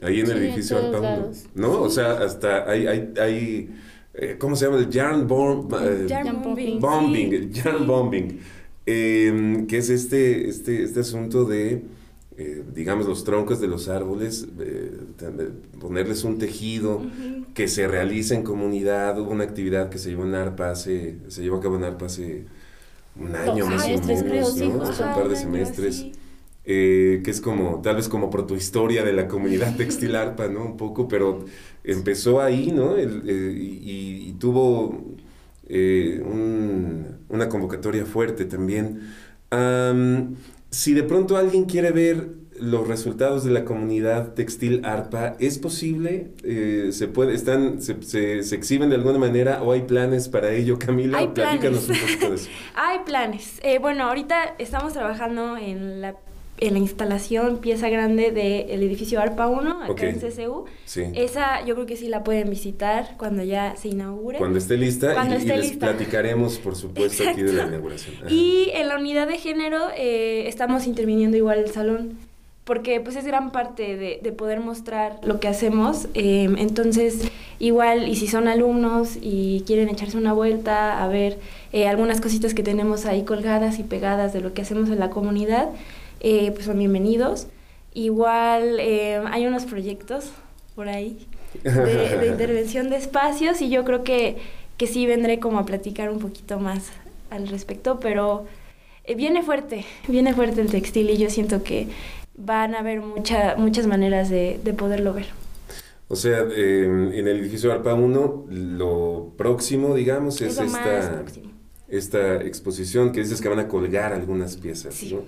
ahí 0.01 0.21
en 0.21 0.31
el 0.31 0.39
edificio 0.39 0.79
ARPA 0.79 1.31
¿no? 1.57 1.83
O 1.83 1.91
sea, 1.91 2.13
hasta 2.13 2.71
hay, 2.71 2.87
hay, 2.87 3.13
hay 3.21 3.71
eh, 4.15 4.37
¿cómo 4.39 4.55
se 4.55 4.67
llama? 4.67 4.79
El 4.79 4.91
yarn, 4.91 5.27
bomb, 5.27 5.75
eh, 5.75 6.07
yarn 6.07 6.41
bombing. 6.41 6.79
bombing. 6.79 7.33
El 7.33 7.53
yarn 7.53 7.85
bombing. 7.85 8.41
Em, 8.87 9.67
que 9.67 9.79
es 9.79 9.91
este, 9.91 10.49
este, 10.49 10.85
este 10.85 11.01
asunto 11.01 11.45
de 11.45 11.83
eh, 12.39 12.63
digamos, 12.75 13.07
los 13.07 13.25
troncos 13.25 13.61
de 13.61 13.69
los 13.69 13.89
árboles, 13.89 14.49
eh, 14.59 14.99
ponerles 15.79 16.25
un 16.25 16.39
tejido 16.39 17.03
que 17.53 17.69
se 17.69 17.87
realice 17.87 18.35
en 18.35 18.43
comunidad. 18.43 19.19
Hubo 19.21 19.33
una 19.33 19.45
actividad 19.45 19.91
que 19.91 19.99
se 19.99 20.11
llevó 20.11 20.25
en 20.25 20.35
ARPA 20.35 20.71
hace, 20.71 21.19
se 21.29 21.43
llevó 21.43 21.59
a 21.59 21.61
cabo 21.61 21.77
en 21.77 21.85
ARPA 21.85 22.07
hace 22.07 22.47
un 23.21 23.37
año 23.37 23.67
más 23.67 23.85
o 23.85 24.07
menos, 24.07 24.57
¿no? 24.57 24.67
un 24.79 25.15
par 25.15 25.29
de 25.29 25.37
semestres. 25.37 26.07
Eh, 26.65 27.23
que 27.25 27.33
es 27.33 27.41
como, 27.41 27.83
tal 27.83 27.97
vez 27.97 28.09
como 28.09 28.31
protohistoria 28.31 29.03
de 29.05 29.13
la 29.13 29.27
comunidad 29.27 29.77
textil 29.77 30.15
ARPA, 30.15 30.49
¿no? 30.49 30.65
Un 30.65 30.77
poco, 30.77 31.09
pero 31.09 31.45
empezó 31.85 32.41
ahí, 32.41 32.71
¿no? 32.73 32.97
y, 32.99 34.35
tuvo 34.39 35.17
una 35.69 37.49
convocatoria 37.49 38.07
fuerte 38.07 38.47
también. 38.47 39.01
Si 40.73 40.95
de 40.95 41.03
pronto 41.03 41.37
alguien 41.37 41.67
quiere 41.67 41.93
ver 41.93 42.31
los 42.59 42.89
resultados 42.89 43.45
de 43.45 43.51
la 43.51 43.65
comunidad 43.65 44.35
textil 44.35 44.85
ARPA, 44.85 45.37
¿es 45.39 45.59
posible? 45.59 46.33
Eh, 46.45 46.89
¿Se 46.93 47.09
puede, 47.09 47.35
están, 47.35 47.83
se, 47.83 48.03
se, 48.03 48.55
exhiben 48.55 48.89
de 48.89 48.97
alguna 48.97 49.19
manera 49.19 49.63
o 49.63 49.73
hay 49.73 49.83
planes 49.83 50.29
para 50.29 50.51
ello, 50.53 50.79
Camila? 50.79 51.19
Hay 51.19 51.29
planes. 51.29 51.89
hay 52.75 52.99
planes. 53.05 53.61
Eh, 53.63 53.79
bueno, 53.79 54.05
ahorita 54.05 54.55
estamos 54.59 54.93
trabajando 54.95 55.57
en 55.57 56.01
la 56.01 56.17
en 56.59 56.75
la 56.75 56.79
instalación 56.79 57.59
pieza 57.59 57.89
grande 57.89 58.31
del 58.31 58.83
edificio 58.83 59.21
ARPA 59.21 59.49
1, 59.49 59.83
acá 59.85 60.09
en 60.09 60.21
CCU. 60.21 60.67
Esa 61.15 61.65
yo 61.65 61.75
creo 61.75 61.87
que 61.87 61.97
sí 61.97 62.09
la 62.09 62.23
pueden 62.23 62.51
visitar 62.51 63.17
cuando 63.17 63.43
ya 63.43 63.75
se 63.77 63.89
inaugure. 63.89 64.39
Cuando 64.39 64.59
esté 64.59 64.77
lista 64.77 65.15
cuando 65.15 65.37
y, 65.37 65.45
les 65.45 65.73
platicaremos, 65.73 66.59
por 66.59 66.77
supuesto, 66.77 67.29
aquí 67.29 67.43
de 67.43 67.53
la 67.53 67.67
inauguración. 67.67 68.15
Y 68.29 68.71
en 68.75 68.89
la 68.89 68.97
unidad 68.97 69.27
de 69.27 69.39
género 69.39 69.89
eh, 69.97 70.47
estamos 70.47 70.87
interviniendo 70.87 71.37
igual 71.37 71.59
el 71.59 71.71
salón 71.71 72.17
porque 72.65 73.01
pues 73.01 73.17
es 73.17 73.25
gran 73.25 73.51
parte 73.51 73.97
de, 73.97 74.33
poder 74.33 74.61
mostrar 74.61 75.19
lo 75.25 75.41
que 75.41 75.49
hacemos. 75.49 76.09
Em, 76.15 76.57
entonces, 76.59 77.29
igual, 77.59 78.09
y 78.09 78.15
si 78.17 78.29
son 78.29 78.47
alumnos 78.47 79.19
y 79.21 79.65
quieren 79.67 79.89
echarse 79.89 80.17
una 80.17 80.33
vuelta 80.33 81.03
a 81.03 81.09
ver 81.09 81.39
eh, 81.73 81.89
algunas 81.89 82.21
cositas 82.21 82.55
que 82.55 82.63
tenemos 82.63 83.05
ahí 83.05 83.25
colgadas 83.25 83.79
y 83.79 83.83
pegadas 83.83 84.33
de 84.33 84.41
lo 84.41 84.55
que 84.55 84.63
hacemos 84.63 84.91
en 84.91 85.01
la 85.01 85.11
comunidad, 85.11 85.71
eh, 86.23 86.53
pues 86.53 86.67
son 86.67 86.79
bienvenidos. 86.79 87.49
Igual 87.93 88.79
eh, 88.79 89.21
hay 89.31 89.47
unos 89.47 89.65
proyectos 89.65 90.31
por 90.77 90.89
ahí 90.89 91.27
de, 91.63 92.27
intervención 92.31 92.91
de 92.91 92.97
espacios 92.97 93.61
y 93.61 93.69
yo 93.69 93.85
creo 93.85 94.05
que, 94.05 94.37
que 94.77 94.87
sí 94.87 95.05
vendré 95.05 95.41
como 95.41 95.59
a 95.59 95.67
platicar 95.67 96.11
un 96.11 96.21
poquito 96.21 96.61
más 96.61 96.93
al 97.31 97.49
respecto, 97.49 97.99
pero 97.99 98.47
eh, 99.05 99.17
viene 99.17 99.43
fuerte, 99.43 99.85
viene 100.07 100.33
fuerte 100.33 100.61
el 100.61 100.71
textil 100.71 101.11
y 101.11 101.19
yo 101.19 101.29
siento 101.29 101.65
que 101.65 101.89
van 102.37 102.77
a 102.77 102.79
haber 102.79 103.01
mucha, 103.01 103.57
muchas 103.57 103.89
maneras 103.89 104.31
de, 104.31 104.61
de 104.63 104.73
poderlo 104.73 105.13
ver. 105.13 105.27
O 106.07 106.15
sea, 106.15 106.41
en 106.41 107.13
el 107.13 107.41
edificio 107.41 107.73
ARPA 107.73 107.95
1, 107.95 108.45
lo 108.49 109.33
próximo, 109.37 109.95
digamos, 109.95 110.41
es, 110.41 110.59
esta 110.59 111.25
esta 111.93 112.37
exposición 112.37 113.13
que 113.13 113.21
dices 113.21 113.43
que 113.43 113.51
van 113.51 113.59
a 113.59 113.69
colgar 113.69 114.15
algunas 114.15 114.57
piezas, 114.57 115.05
¿no? 115.05 115.25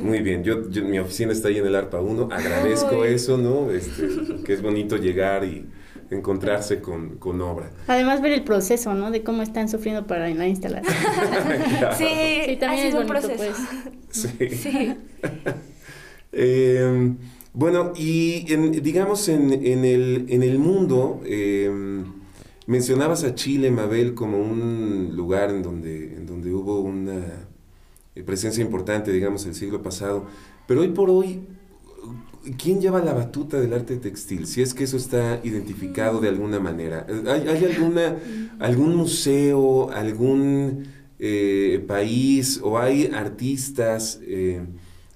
Muy 0.00 0.20
bien, 0.20 0.44
yo, 0.44 0.58
mi 0.84 1.00
oficina 1.00 1.32
está 1.32 1.48
ahí 1.48 1.58
en 1.58 1.66
el 1.66 1.74
ARPA 1.74 2.00
1, 2.00 2.28
agradezco 2.30 3.04
eso, 3.04 3.36
¿no? 3.36 3.72
Este, 3.72 4.06
que 4.44 4.52
es 4.52 4.62
bonito 4.62 4.96
llegar 4.96 5.42
y 5.42 5.66
encontrarse 6.12 6.80
con, 6.80 7.16
con, 7.16 7.40
obra. 7.40 7.72
Además 7.88 8.22
ver 8.22 8.30
el 8.30 8.44
proceso, 8.44 8.94
¿no? 8.94 9.10
De 9.10 9.24
cómo 9.24 9.42
están 9.42 9.68
sufriendo 9.68 10.06
para 10.06 10.28
la 10.28 10.46
instalación. 10.46 10.94
sí, 11.98 12.56
también 12.60 12.86
es 12.86 12.94
un 12.94 13.06
proceso. 13.06 13.34
Pues. 13.36 13.56
Sí. 14.10 14.48
sí. 14.56 14.94
Em, 16.30 17.16
bueno, 17.52 17.92
y 17.96 18.44
digamos 18.80 19.28
en, 19.28 19.52
en, 19.52 19.84
el, 19.84 20.26
en 20.28 20.44
el 20.44 20.60
mundo... 20.60 21.20
Eh, 21.24 22.04
Mencionabas 22.66 23.22
a 23.22 23.36
Chile, 23.36 23.70
Mabel, 23.70 24.14
como 24.14 24.38
un 24.38 25.12
lugar 25.14 25.50
en 25.50 25.62
donde, 25.62 26.14
en 26.16 26.26
donde 26.26 26.52
hubo 26.52 26.80
una 26.80 27.46
eh, 28.16 28.22
presencia 28.24 28.62
importante, 28.64 29.12
digamos, 29.12 29.46
el 29.46 29.54
siglo 29.54 29.82
pasado. 29.82 30.26
Pero 30.66 30.80
hoy 30.80 30.88
por 30.88 31.08
hoy, 31.08 31.42
¿quién 32.58 32.80
lleva 32.80 33.00
la 33.00 33.12
batuta 33.12 33.60
del 33.60 33.72
arte 33.72 33.96
textil? 33.98 34.48
Si 34.48 34.62
es 34.62 34.74
que 34.74 34.82
eso 34.82 34.96
está 34.96 35.40
identificado 35.44 36.20
de 36.20 36.28
alguna 36.28 36.58
manera. 36.58 37.06
¿Hay, 37.28 37.64
alguna, 37.64 38.16
algún 38.58 38.96
museo, 38.96 39.92
algún 39.92 40.88
eh, 41.20 41.84
país 41.86 42.60
o 42.64 42.80
hay 42.80 43.12
artistas 43.14 44.18
eh, 44.24 44.60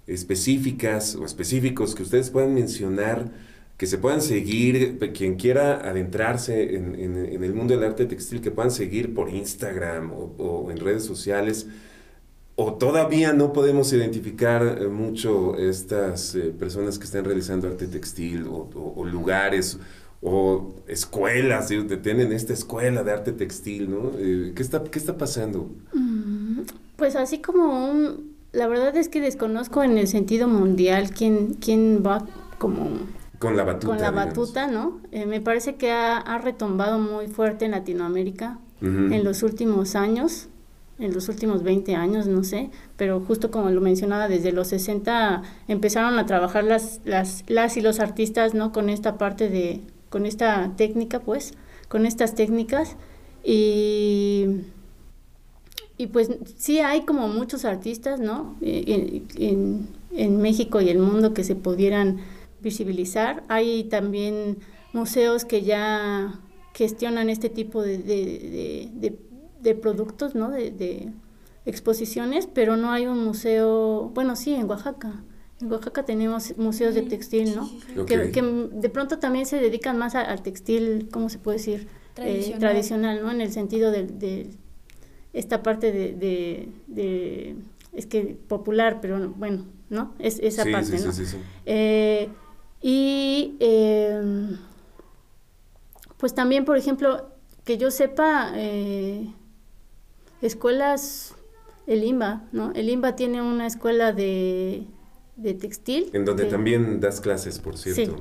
específicas 0.06 1.16
o 1.16 1.24
específicos 1.24 1.96
que 1.96 2.04
ustedes 2.04 2.30
puedan 2.30 2.54
mencionar? 2.54 3.49
Que 3.80 3.86
se 3.86 3.96
puedan 3.96 4.20
seguir, 4.20 4.98
quien 5.14 5.36
quiera 5.36 5.76
adentrarse 5.76 6.76
en, 6.76 7.16
el 7.42 7.54
mundo 7.54 7.74
del 7.74 7.82
arte 7.82 8.04
textil, 8.04 8.42
que 8.42 8.50
puedan 8.50 8.70
seguir 8.70 9.14
por 9.14 9.30
Instagram 9.30 10.12
o, 10.12 10.70
en 10.70 10.76
redes 10.76 11.02
sociales, 11.02 11.66
o 12.56 12.74
todavía 12.74 13.32
no 13.32 13.54
podemos 13.54 13.90
identificar 13.94 14.80
eh, 14.82 14.88
mucho 14.88 15.56
estas 15.56 16.34
eh, 16.34 16.52
personas 16.58 16.98
que 16.98 17.06
están 17.06 17.24
realizando 17.24 17.68
arte 17.68 17.86
textil, 17.86 18.46
o, 18.46 19.02
lugares, 19.06 19.78
o 20.20 20.74
escuelas, 20.86 21.72
tienen 22.02 22.34
esta 22.34 22.52
escuela 22.52 23.02
de 23.02 23.12
arte 23.12 23.32
textil, 23.32 23.90
¿no? 23.90 24.12
Eh, 24.18 24.52
¿qué, 24.54 24.62
está, 24.62 24.84
¿Qué 24.84 24.98
está 24.98 25.16
pasando? 25.16 25.70
Mm, 25.94 26.64
pues 26.96 27.16
así 27.16 27.38
como 27.38 27.90
un... 27.90 28.34
La 28.52 28.68
verdad 28.68 28.94
es 28.98 29.08
que 29.08 29.22
desconozco 29.22 29.82
en 29.82 29.96
el 29.96 30.06
sentido 30.06 30.48
mundial 30.48 31.12
quién, 31.16 31.54
quién 31.54 32.02
va 32.04 32.26
como 32.58 33.19
con 33.40 33.56
la 33.56 33.64
batuta. 33.64 33.86
Con 33.86 34.00
la 34.00 34.10
batuta, 34.10 34.66
¿no? 34.66 35.00
Eh, 35.12 35.24
me 35.24 35.40
parece 35.40 35.76
que 35.76 35.90
ha, 35.90 36.38
retumbado 36.38 36.98
muy 36.98 37.26
fuerte 37.26 37.64
en 37.64 37.72
Latinoamérica 37.72 38.58
en 38.82 39.24
los 39.24 39.42
últimos 39.42 39.94
años, 39.94 40.48
en 40.98 41.12
los 41.12 41.28
últimos 41.28 41.62
20 41.62 41.96
años, 41.96 42.26
no 42.26 42.44
sé, 42.44 42.70
pero 42.96 43.20
justo 43.20 43.50
como 43.50 43.68
lo 43.70 43.82
mencionaba, 43.82 44.26
desde 44.26 44.52
los 44.52 44.68
60 44.68 45.42
empezaron 45.68 46.18
a 46.18 46.24
trabajar 46.24 46.64
las, 46.64 47.00
las, 47.04 47.44
las 47.46 47.76
y 47.76 47.82
los 47.82 48.00
artistas, 48.00 48.54
¿no? 48.54 48.72
Con 48.72 48.88
esta 48.88 49.18
parte 49.18 49.50
de, 49.50 49.82
con 50.08 50.24
esta 50.24 50.72
técnica, 50.76 51.20
pues, 51.20 51.54
con 51.88 52.06
estas 52.06 52.34
técnicas. 52.34 52.96
Y, 53.44 54.46
y 55.98 56.06
pues 56.06 56.30
sí 56.56 56.80
hay 56.80 57.02
como 57.02 57.28
muchos 57.28 57.66
artistas, 57.66 58.20
¿no? 58.20 58.56
Eh, 58.62 59.22
en, 59.36 59.88
en 60.12 60.40
México 60.40 60.80
y 60.80 60.88
el 60.88 60.98
mundo 60.98 61.34
que 61.34 61.44
se 61.44 61.54
pudieran 61.54 62.18
visibilizar. 62.62 63.42
Hay 63.48 63.84
también 63.84 64.58
museos 64.92 65.44
que 65.44 65.62
ya 65.62 66.40
gestionan 66.74 67.28
este 67.28 67.48
tipo 67.48 67.82
de, 67.82 67.98
de, 69.60 69.74
productos, 69.74 70.34
¿no? 70.34 70.50
De, 70.50 71.12
exposiciones, 71.66 72.48
pero 72.52 72.76
no 72.76 72.90
hay 72.90 73.06
un 73.06 73.22
museo, 73.22 74.10
bueno, 74.14 74.34
sí, 74.34 74.54
en 74.54 74.68
Oaxaca. 74.68 75.22
En 75.60 75.70
Oaxaca 75.70 76.04
tenemos 76.04 76.56
museos 76.56 76.94
de 76.94 77.02
textil, 77.02 77.54
¿no? 77.54 77.68
Que, 78.06 78.16
de 78.16 78.88
pronto 78.88 79.18
también 79.18 79.44
se 79.44 79.58
dedican 79.60 79.98
más 79.98 80.14
al 80.14 80.42
textil, 80.42 81.08
¿cómo 81.12 81.28
se 81.28 81.38
puede 81.38 81.58
decir? 81.58 81.88
Eh, 82.16 82.56
tradicional, 82.58 83.22
¿no? 83.22 83.30
En 83.30 83.40
el 83.40 83.52
sentido 83.52 83.90
de, 83.90 84.50
esta 85.32 85.62
parte 85.62 85.92
de, 85.92 87.56
es 87.92 88.06
que 88.06 88.38
popular, 88.48 89.00
pero 89.00 89.28
bueno, 89.36 89.66
¿no? 89.90 90.14
Es 90.18 90.38
esa 90.40 90.64
parte, 90.64 90.98
¿no? 90.98 91.12
Eh, 91.66 92.30
y 92.82 93.56
em, 93.60 94.58
pues 96.16 96.34
también, 96.34 96.64
por 96.64 96.76
ejemplo, 96.76 97.28
que 97.64 97.78
yo 97.78 97.90
sepa, 97.90 98.52
eh, 98.54 99.32
escuelas, 100.42 101.34
el 101.86 102.04
IMBA, 102.04 102.42
¿no? 102.52 102.72
El 102.74 102.88
IMBA 102.88 103.16
tiene 103.16 103.42
una 103.42 103.66
escuela 103.66 104.12
de, 104.12 104.86
de 105.42 105.54
textil. 105.54 106.10
En 106.12 106.24
donde 106.24 106.44
también 106.44 107.00
das 107.00 107.20
clases, 107.20 107.58
por 107.58 107.76
cierto, 107.76 108.16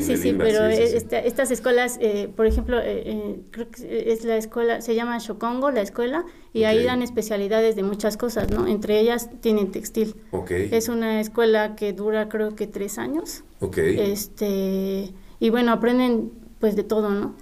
Sí, 0.00 0.16
sí, 0.16 0.34
pero 0.36 0.66
estas 0.66 1.50
escuelas, 1.50 1.98
eh, 2.00 2.28
por 2.34 2.46
ejemplo, 2.46 2.78
eh, 2.82 3.40
creo 3.50 3.70
que 3.70 4.12
es 4.12 4.24
la 4.24 4.36
escuela, 4.36 4.80
se 4.80 4.94
llama 4.94 5.18
Shokongo, 5.18 5.70
la 5.70 5.82
escuela, 5.82 6.24
y 6.52 6.64
ahí 6.64 6.84
dan 6.84 7.02
especialidades 7.02 7.76
de 7.76 7.82
muchas 7.82 8.16
cosas, 8.16 8.50
¿no? 8.50 8.66
Entre 8.66 9.00
ellas 9.00 9.30
tienen 9.40 9.70
textil. 9.72 10.16
Okay. 10.30 10.68
Es 10.72 10.88
una 10.88 11.20
escuela 11.20 11.76
que 11.76 11.92
dura 11.92 12.28
creo 12.28 12.54
que 12.54 12.66
tres 12.66 12.98
años. 12.98 13.44
Ok. 13.60 13.78
Este, 13.78 15.12
y 15.40 15.50
bueno, 15.50 15.72
aprenden 15.72 16.32
pues 16.58 16.76
de 16.76 16.82
todo, 16.82 17.10
¿no? 17.10 17.34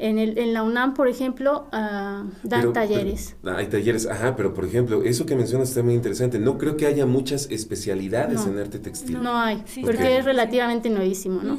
En, 0.00 0.18
el, 0.18 0.38
en 0.38 0.54
la 0.54 0.62
UNAM, 0.62 0.94
por 0.94 1.08
ejemplo, 1.08 1.66
uh, 1.72 2.30
dan 2.44 2.72
talleres. 2.72 3.34
hay 3.42 3.66
talleres, 3.66 4.06
ajá, 4.06 4.36
pero 4.36 4.54
por 4.54 4.64
ejemplo, 4.64 5.02
eso 5.02 5.26
que 5.26 5.34
mencionas 5.34 5.70
está 5.70 5.82
muy 5.82 5.94
interesante. 5.94 6.38
No 6.38 6.56
creo 6.56 6.76
que 6.76 6.86
haya 6.86 7.04
muchas 7.04 7.50
especialidades 7.50 8.46
en 8.46 8.58
arte 8.58 8.78
textil. 8.78 9.20
No 9.20 9.36
hay, 9.36 9.64
porque 9.82 10.18
es 10.18 10.24
relativamente 10.24 10.88
nuevísimo, 10.88 11.42
¿no? 11.42 11.58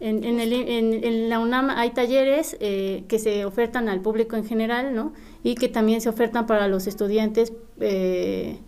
en, 0.00 0.24
en, 0.24 0.40
el, 0.40 0.52
en, 0.52 1.04
en, 1.04 1.28
la 1.28 1.40
UNAM 1.40 1.70
hay 1.70 1.90
talleres 1.90 2.56
eh, 2.60 3.04
que 3.08 3.18
se 3.18 3.44
ofertan 3.44 3.88
al 3.88 4.00
público 4.00 4.36
en 4.36 4.44
general, 4.44 4.94
¿no? 4.94 5.12
Y 5.42 5.54
que 5.54 5.68
también 5.68 6.00
se 6.00 6.08
ofertan 6.08 6.46
para 6.46 6.68
los 6.68 6.86
estudiantes 6.86 7.52
eh, 7.80 8.58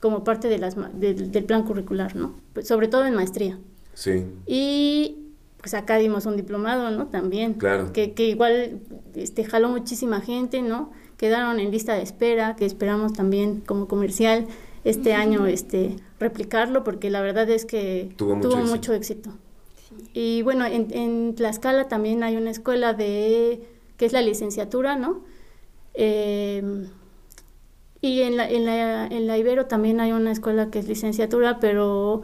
como 0.00 0.24
parte 0.24 0.48
de 0.48 0.58
las, 0.58 0.76
del 0.94 1.44
plan 1.44 1.64
curricular, 1.64 2.16
¿no? 2.16 2.36
Pues, 2.54 2.68
sobre 2.68 2.88
todo 2.88 3.04
en 3.06 3.14
maestría. 3.14 3.58
Sí. 3.94 4.24
Y 4.46 5.27
pues 5.58 5.74
acá 5.74 5.96
dimos 5.96 6.26
un 6.26 6.36
diplomado, 6.36 6.90
¿no? 6.90 7.06
También. 7.08 7.54
Claro. 7.54 7.92
Que, 7.92 8.12
que 8.14 8.28
igual 8.28 8.80
este, 9.14 9.44
jaló 9.44 9.68
muchísima 9.68 10.20
gente, 10.20 10.62
¿no? 10.62 10.92
Quedaron 11.16 11.60
en 11.60 11.70
lista 11.70 11.94
de 11.94 12.02
espera, 12.02 12.56
que 12.56 12.64
esperamos 12.64 13.12
también 13.12 13.60
como 13.60 13.88
comercial 13.88 14.46
este 14.84 15.14
año 15.14 15.46
este, 15.46 15.96
replicarlo, 16.20 16.84
porque 16.84 17.10
la 17.10 17.20
verdad 17.20 17.50
es 17.50 17.64
que 17.64 18.12
tuvo 18.16 18.36
mucho, 18.36 18.94
éxito. 18.94 19.30
Y 20.14 20.42
bueno, 20.42 20.64
en, 20.64 20.88
en, 20.92 21.34
Tlaxcala 21.34 21.88
también 21.88 22.22
hay 22.22 22.36
una 22.36 22.50
escuela 22.50 22.94
de, 22.94 23.60
que 23.96 24.06
es 24.06 24.12
la 24.12 24.22
licenciatura, 24.22 24.96
¿no? 24.96 25.24
Eh, 25.94 26.86
Y 28.00 28.22
en 28.22 28.36
la, 28.36 28.48
en, 28.48 28.64
la, 28.64 29.06
en 29.08 29.26
la 29.26 29.36
Ibero 29.38 29.66
también 29.66 30.00
hay 30.00 30.12
una 30.12 30.30
escuela 30.30 30.70
que 30.70 30.78
es 30.78 30.86
licenciatura, 30.86 31.58
pero 31.58 32.22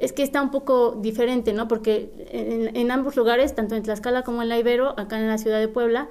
es 0.00 0.12
que 0.14 0.22
está 0.22 0.40
un 0.40 0.50
poco 0.50 0.98
diferente, 1.00 1.52
¿no? 1.52 1.68
Porque 1.68 2.10
en, 2.30 2.74
en, 2.74 2.90
ambos 2.90 3.16
lugares, 3.16 3.54
tanto 3.54 3.76
en 3.76 3.82
Tlaxcala 3.82 4.22
como 4.22 4.42
en 4.42 4.48
la 4.48 4.58
Ibero, 4.58 4.98
acá 4.98 5.20
en 5.20 5.28
la 5.28 5.36
ciudad 5.36 5.60
de 5.60 5.68
Puebla, 5.68 6.08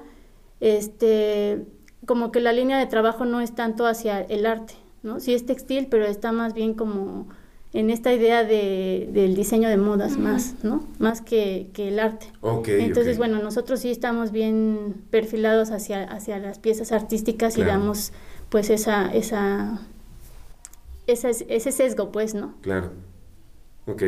este, 0.60 1.66
como 2.06 2.30
que 2.30 2.40
la 2.40 2.52
línea 2.52 2.78
de 2.78 2.86
trabajo 2.86 3.24
no 3.24 3.40
es 3.40 3.52
tanto 3.54 3.86
hacia 3.86 4.20
el 4.20 4.46
arte, 4.46 4.74
¿no? 5.02 5.18
Sí 5.18 5.34
es 5.34 5.44
textil, 5.44 5.88
pero 5.90 6.06
está 6.06 6.30
más 6.30 6.54
bien 6.54 6.74
como 6.74 7.28
en 7.72 7.90
esta 7.90 8.12
idea 8.12 8.44
de, 8.44 9.08
del 9.12 9.34
diseño 9.34 9.68
de 9.68 9.76
modas 9.76 10.18
más, 10.18 10.54
¿no? 10.62 10.86
Más 11.00 11.20
que, 11.20 11.70
que 11.72 11.88
el 11.88 11.98
arte. 11.98 12.26
Entonces, 12.68 13.18
bueno, 13.18 13.42
nosotros 13.42 13.80
sí 13.80 13.90
estamos 13.90 14.30
bien 14.30 15.02
perfilados 15.10 15.72
hacia, 15.72 16.04
hacia 16.04 16.38
las 16.38 16.60
piezas 16.60 16.92
artísticas 16.92 17.58
y 17.58 17.62
damos 17.62 18.12
pues 18.50 18.70
esa, 18.70 19.12
esa, 19.12 19.80
esa, 21.08 21.30
ese 21.30 21.72
sesgo, 21.72 22.12
pues, 22.12 22.34
¿no? 22.34 22.54
Claro. 22.60 22.92
Ok. 23.86 24.02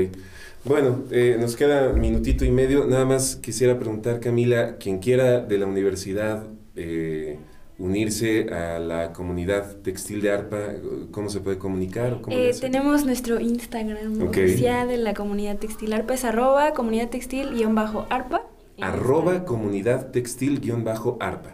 Bueno, 0.65 1.05
eh, 1.11 1.37
nos 1.41 1.57
queda 1.57 1.93
minutito 1.93 2.45
y 2.45 2.51
medio. 2.51 2.87
Nada 2.87 3.05
más 3.05 3.37
quisiera 3.37 3.79
preguntar, 3.79 4.21
Camila, 4.21 4.77
quien 4.77 4.99
quiera 5.01 5.41
de 5.41 5.59
la 5.59 5.67
universidad 5.67 6.47
eh, 6.77 7.39
unirse 7.79 8.49
a 8.53 8.79
la 8.79 9.13
comunidad 9.13 9.77
textil 9.79 10.21
de 10.21 10.31
ARPA, 10.31 10.75
¿cómo 11.11 11.31
se 11.31 11.41
puede 11.41 11.59
comunicar? 11.59 12.21
Eh, 12.29 12.53
tenemos 12.61 13.05
nuestro 13.05 13.41
Instagram 13.41 14.23
oficial 14.23 14.87
de 14.87 14.99
la 14.99 15.15
comunidad 15.15 15.59
textil 15.59 15.93
ARPA, 15.93 16.15
es 16.15 16.25
arroba 16.25 16.75
comunidad 16.75 17.11
textil-arpa. 17.11 18.43
Arroba 18.81 19.45
comunidad 19.45 20.11
textil-arpa. 20.11 21.51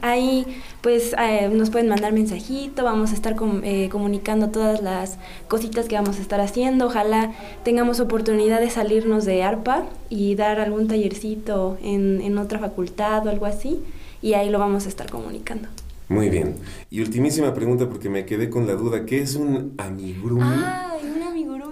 Ahí 0.00 0.46
pues 0.80 1.14
eh, 1.18 1.48
nos 1.52 1.70
pueden 1.70 1.88
mandar 1.88 2.12
mensajito, 2.12 2.84
vamos 2.84 3.10
a 3.10 3.14
estar 3.14 3.36
eh, 3.62 3.88
comunicando 3.90 4.48
todas 4.48 4.80
las 4.82 5.18
cositas 5.48 5.86
que 5.88 5.96
vamos 5.96 6.18
a 6.18 6.22
estar 6.22 6.40
haciendo. 6.40 6.86
Ojalá 6.86 7.32
tengamos 7.64 8.00
oportunidad 8.00 8.60
de 8.60 8.70
salirnos 8.70 9.24
de 9.24 9.42
ARPA 9.42 9.84
y 10.08 10.34
dar 10.34 10.60
algún 10.60 10.88
tallercito 10.88 11.78
en, 11.82 12.20
en 12.20 12.38
otra 12.38 12.58
facultad 12.58 13.26
o 13.26 13.30
algo 13.30 13.46
así 13.46 13.80
y 14.22 14.34
ahí 14.34 14.48
lo 14.48 14.58
vamos 14.58 14.86
a 14.86 14.88
estar 14.88 15.10
comunicando. 15.10 15.68
Muy 16.08 16.28
bien. 16.28 16.56
Y 16.90 17.00
ultimísima 17.00 17.54
pregunta 17.54 17.88
porque 17.88 18.08
me 18.08 18.24
quedé 18.24 18.50
con 18.50 18.66
la 18.66 18.74
duda, 18.74 19.04
¿qué 19.06 19.20
es 19.20 19.34
un 19.34 19.74
amigurumi? 19.78 20.42
Ah, 20.44 20.92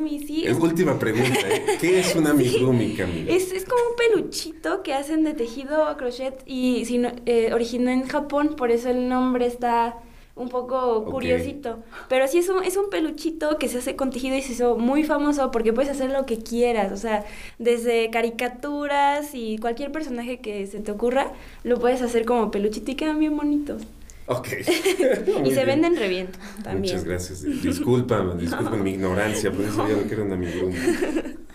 amigurumi, 0.01 0.27
sí. 0.27 0.47
Es 0.47 0.59
última 0.59 0.99
pregunta, 0.99 1.41
¿eh? 1.49 1.77
¿Qué 1.81 2.01
es 2.01 2.15
un 2.17 2.27
amigurumi, 2.27 2.95
Camila? 2.95 3.33
Es, 3.33 3.53
es, 3.53 3.65
como 3.65 3.81
un 3.91 3.97
peluchito 3.97 4.83
que 4.83 4.95
hacen 4.95 5.25
de 5.25 5.35
tejido 5.35 5.97
crochet 5.97 6.43
y 6.47 6.85
si 6.85 7.01
eh, 7.27 7.53
originó 7.53 7.91
en 7.91 8.07
Japón, 8.07 8.55
por 8.57 8.71
eso 8.71 8.91
el 8.91 9.09
nombre 9.09 9.47
está 9.47 9.97
un 10.37 10.49
poco 10.49 11.05
curiosito. 11.05 11.83
Pero 12.09 12.27
sí 12.27 12.39
es 12.39 12.49
un, 12.49 12.65
es 12.65 12.77
un 12.77 12.89
peluchito 12.89 13.59
que 13.59 13.69
se 13.69 13.79
hace 13.79 13.95
con 13.95 14.11
tejido 14.11 14.37
y 14.37 14.43
se 14.43 14.53
hizo 14.53 14.77
muy 14.77 15.05
famoso 15.05 15.51
porque 15.51 15.73
puedes 15.73 15.91
hacer 15.91 16.11
lo 16.11 16.25
que 16.25 16.39
quieras. 16.39 16.93
O 16.93 16.97
sea, 16.97 17.25
desde 17.59 18.09
caricaturas 18.11 19.35
y 19.35 19.59
cualquier 19.59 19.93
personaje 19.93 20.41
que 20.41 20.67
se 20.67 20.81
te 20.81 20.93
ocurra, 20.93 21.33
lo 21.63 21.79
puedes 21.79 22.01
hacer 22.01 22.25
como 22.25 22.51
peluchito 22.51 22.91
y 22.91 22.95
quedan 22.95 23.19
bien 23.19 23.37
bonitos. 23.37 23.83
Ok. 24.31 24.49
y 25.45 25.51
se 25.51 25.65
venden 25.65 25.97
re 25.97 26.09
bien 26.09 26.29
también. 26.63 26.83
Muchas 26.83 27.05
gracias. 27.05 27.43
Disculpa, 27.43 28.35
disculpa 28.39 28.77
mi 28.77 28.93
ignorancia, 28.93 29.51
por 29.51 29.65
eso 29.65 29.89
ya 29.89 29.97
no 29.97 30.03
quiero 30.03 30.25
un 30.25 30.33
amigo. 30.33 30.71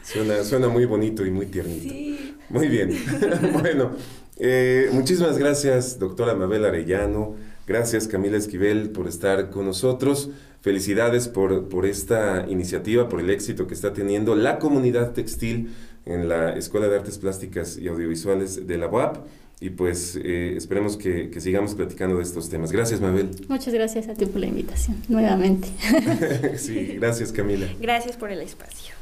Suena, 0.03 0.43
suena 0.43 0.67
muy 0.67 0.83
bonito 0.85 1.25
y 1.25 1.31
muy 1.31 1.45
tiernito. 1.45 1.89
Sí. 1.89 2.35
Muy 2.49 2.67
bien. 2.67 2.89
bueno, 3.53 3.91
eh, 4.37 4.89
muchísimas 4.91 5.37
gracias, 5.37 5.99
doctora 5.99 6.35
Mabel 6.35 6.65
Arellano. 6.65 7.35
Gracias 7.65 8.09
Camila 8.09 8.37
Esquivel 8.37 8.89
por 8.89 9.07
estar 9.07 9.49
con 9.51 9.65
nosotros. 9.65 10.29
Felicidades 10.59 11.29
por, 11.29 11.69
por 11.69 11.85
esta 11.85 12.45
iniciativa, 12.49 13.07
por 13.07 13.21
el 13.21 13.29
éxito 13.29 13.67
que 13.67 13.73
está 13.73 13.93
teniendo 13.93 14.35
la 14.35 14.59
comunidad 14.59 15.13
textil 15.13 15.73
en 16.05 16.27
la 16.27 16.57
Escuela 16.57 16.89
de 16.89 16.97
Artes 16.97 17.17
Plásticas 17.19 17.77
y 17.77 17.87
Audiovisuales 17.87 18.67
de 18.67 18.77
la 18.77 18.87
UAP. 18.87 19.25
Y 19.61 19.69
pues 19.69 20.19
eh, 20.21 20.55
esperemos 20.57 20.97
que, 20.97 21.29
que, 21.29 21.39
sigamos 21.39 21.75
platicando 21.75 22.17
de 22.17 22.23
estos 22.23 22.49
temas. 22.49 22.71
Gracias, 22.71 22.99
Mabel. 22.99 23.29
Muchas 23.47 23.73
gracias 23.73 24.09
a 24.09 24.13
ti 24.13 24.25
por 24.25 24.41
la 24.41 24.47
invitación, 24.47 24.97
nuevamente. 25.07 25.69
sí, 26.57 26.97
gracias, 26.99 27.31
Camila. 27.31 27.67
Gracias 27.79 28.17
por 28.17 28.31
el 28.31 28.41
espacio. 28.41 28.93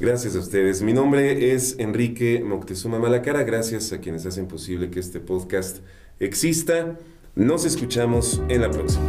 Gracias 0.00 0.34
a 0.36 0.40
ustedes. 0.40 0.82
Mi 0.82 0.92
nombre 0.92 1.54
es 1.54 1.76
Enrique 1.78 2.42
Moctezuma 2.44 2.98
Malacara. 2.98 3.44
Gracias 3.44 3.92
a 3.92 4.00
quienes 4.00 4.26
hacen 4.26 4.46
posible 4.46 4.90
que 4.90 5.00
este 5.00 5.20
podcast 5.20 5.78
exista. 6.20 6.98
Nos 7.36 7.64
escuchamos 7.64 8.42
en 8.48 8.60
la 8.60 8.70
próxima. 8.70 9.04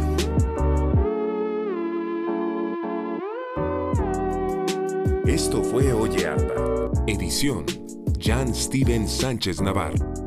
Esto 5.26 5.62
fue 5.62 5.92
Oye 5.92 6.26
Arpa. 6.26 6.92
Edición 7.06 7.66
Jan 8.20 8.54
Steven 8.54 9.08
Sánchez 9.08 9.60
Navarro. 9.60 10.25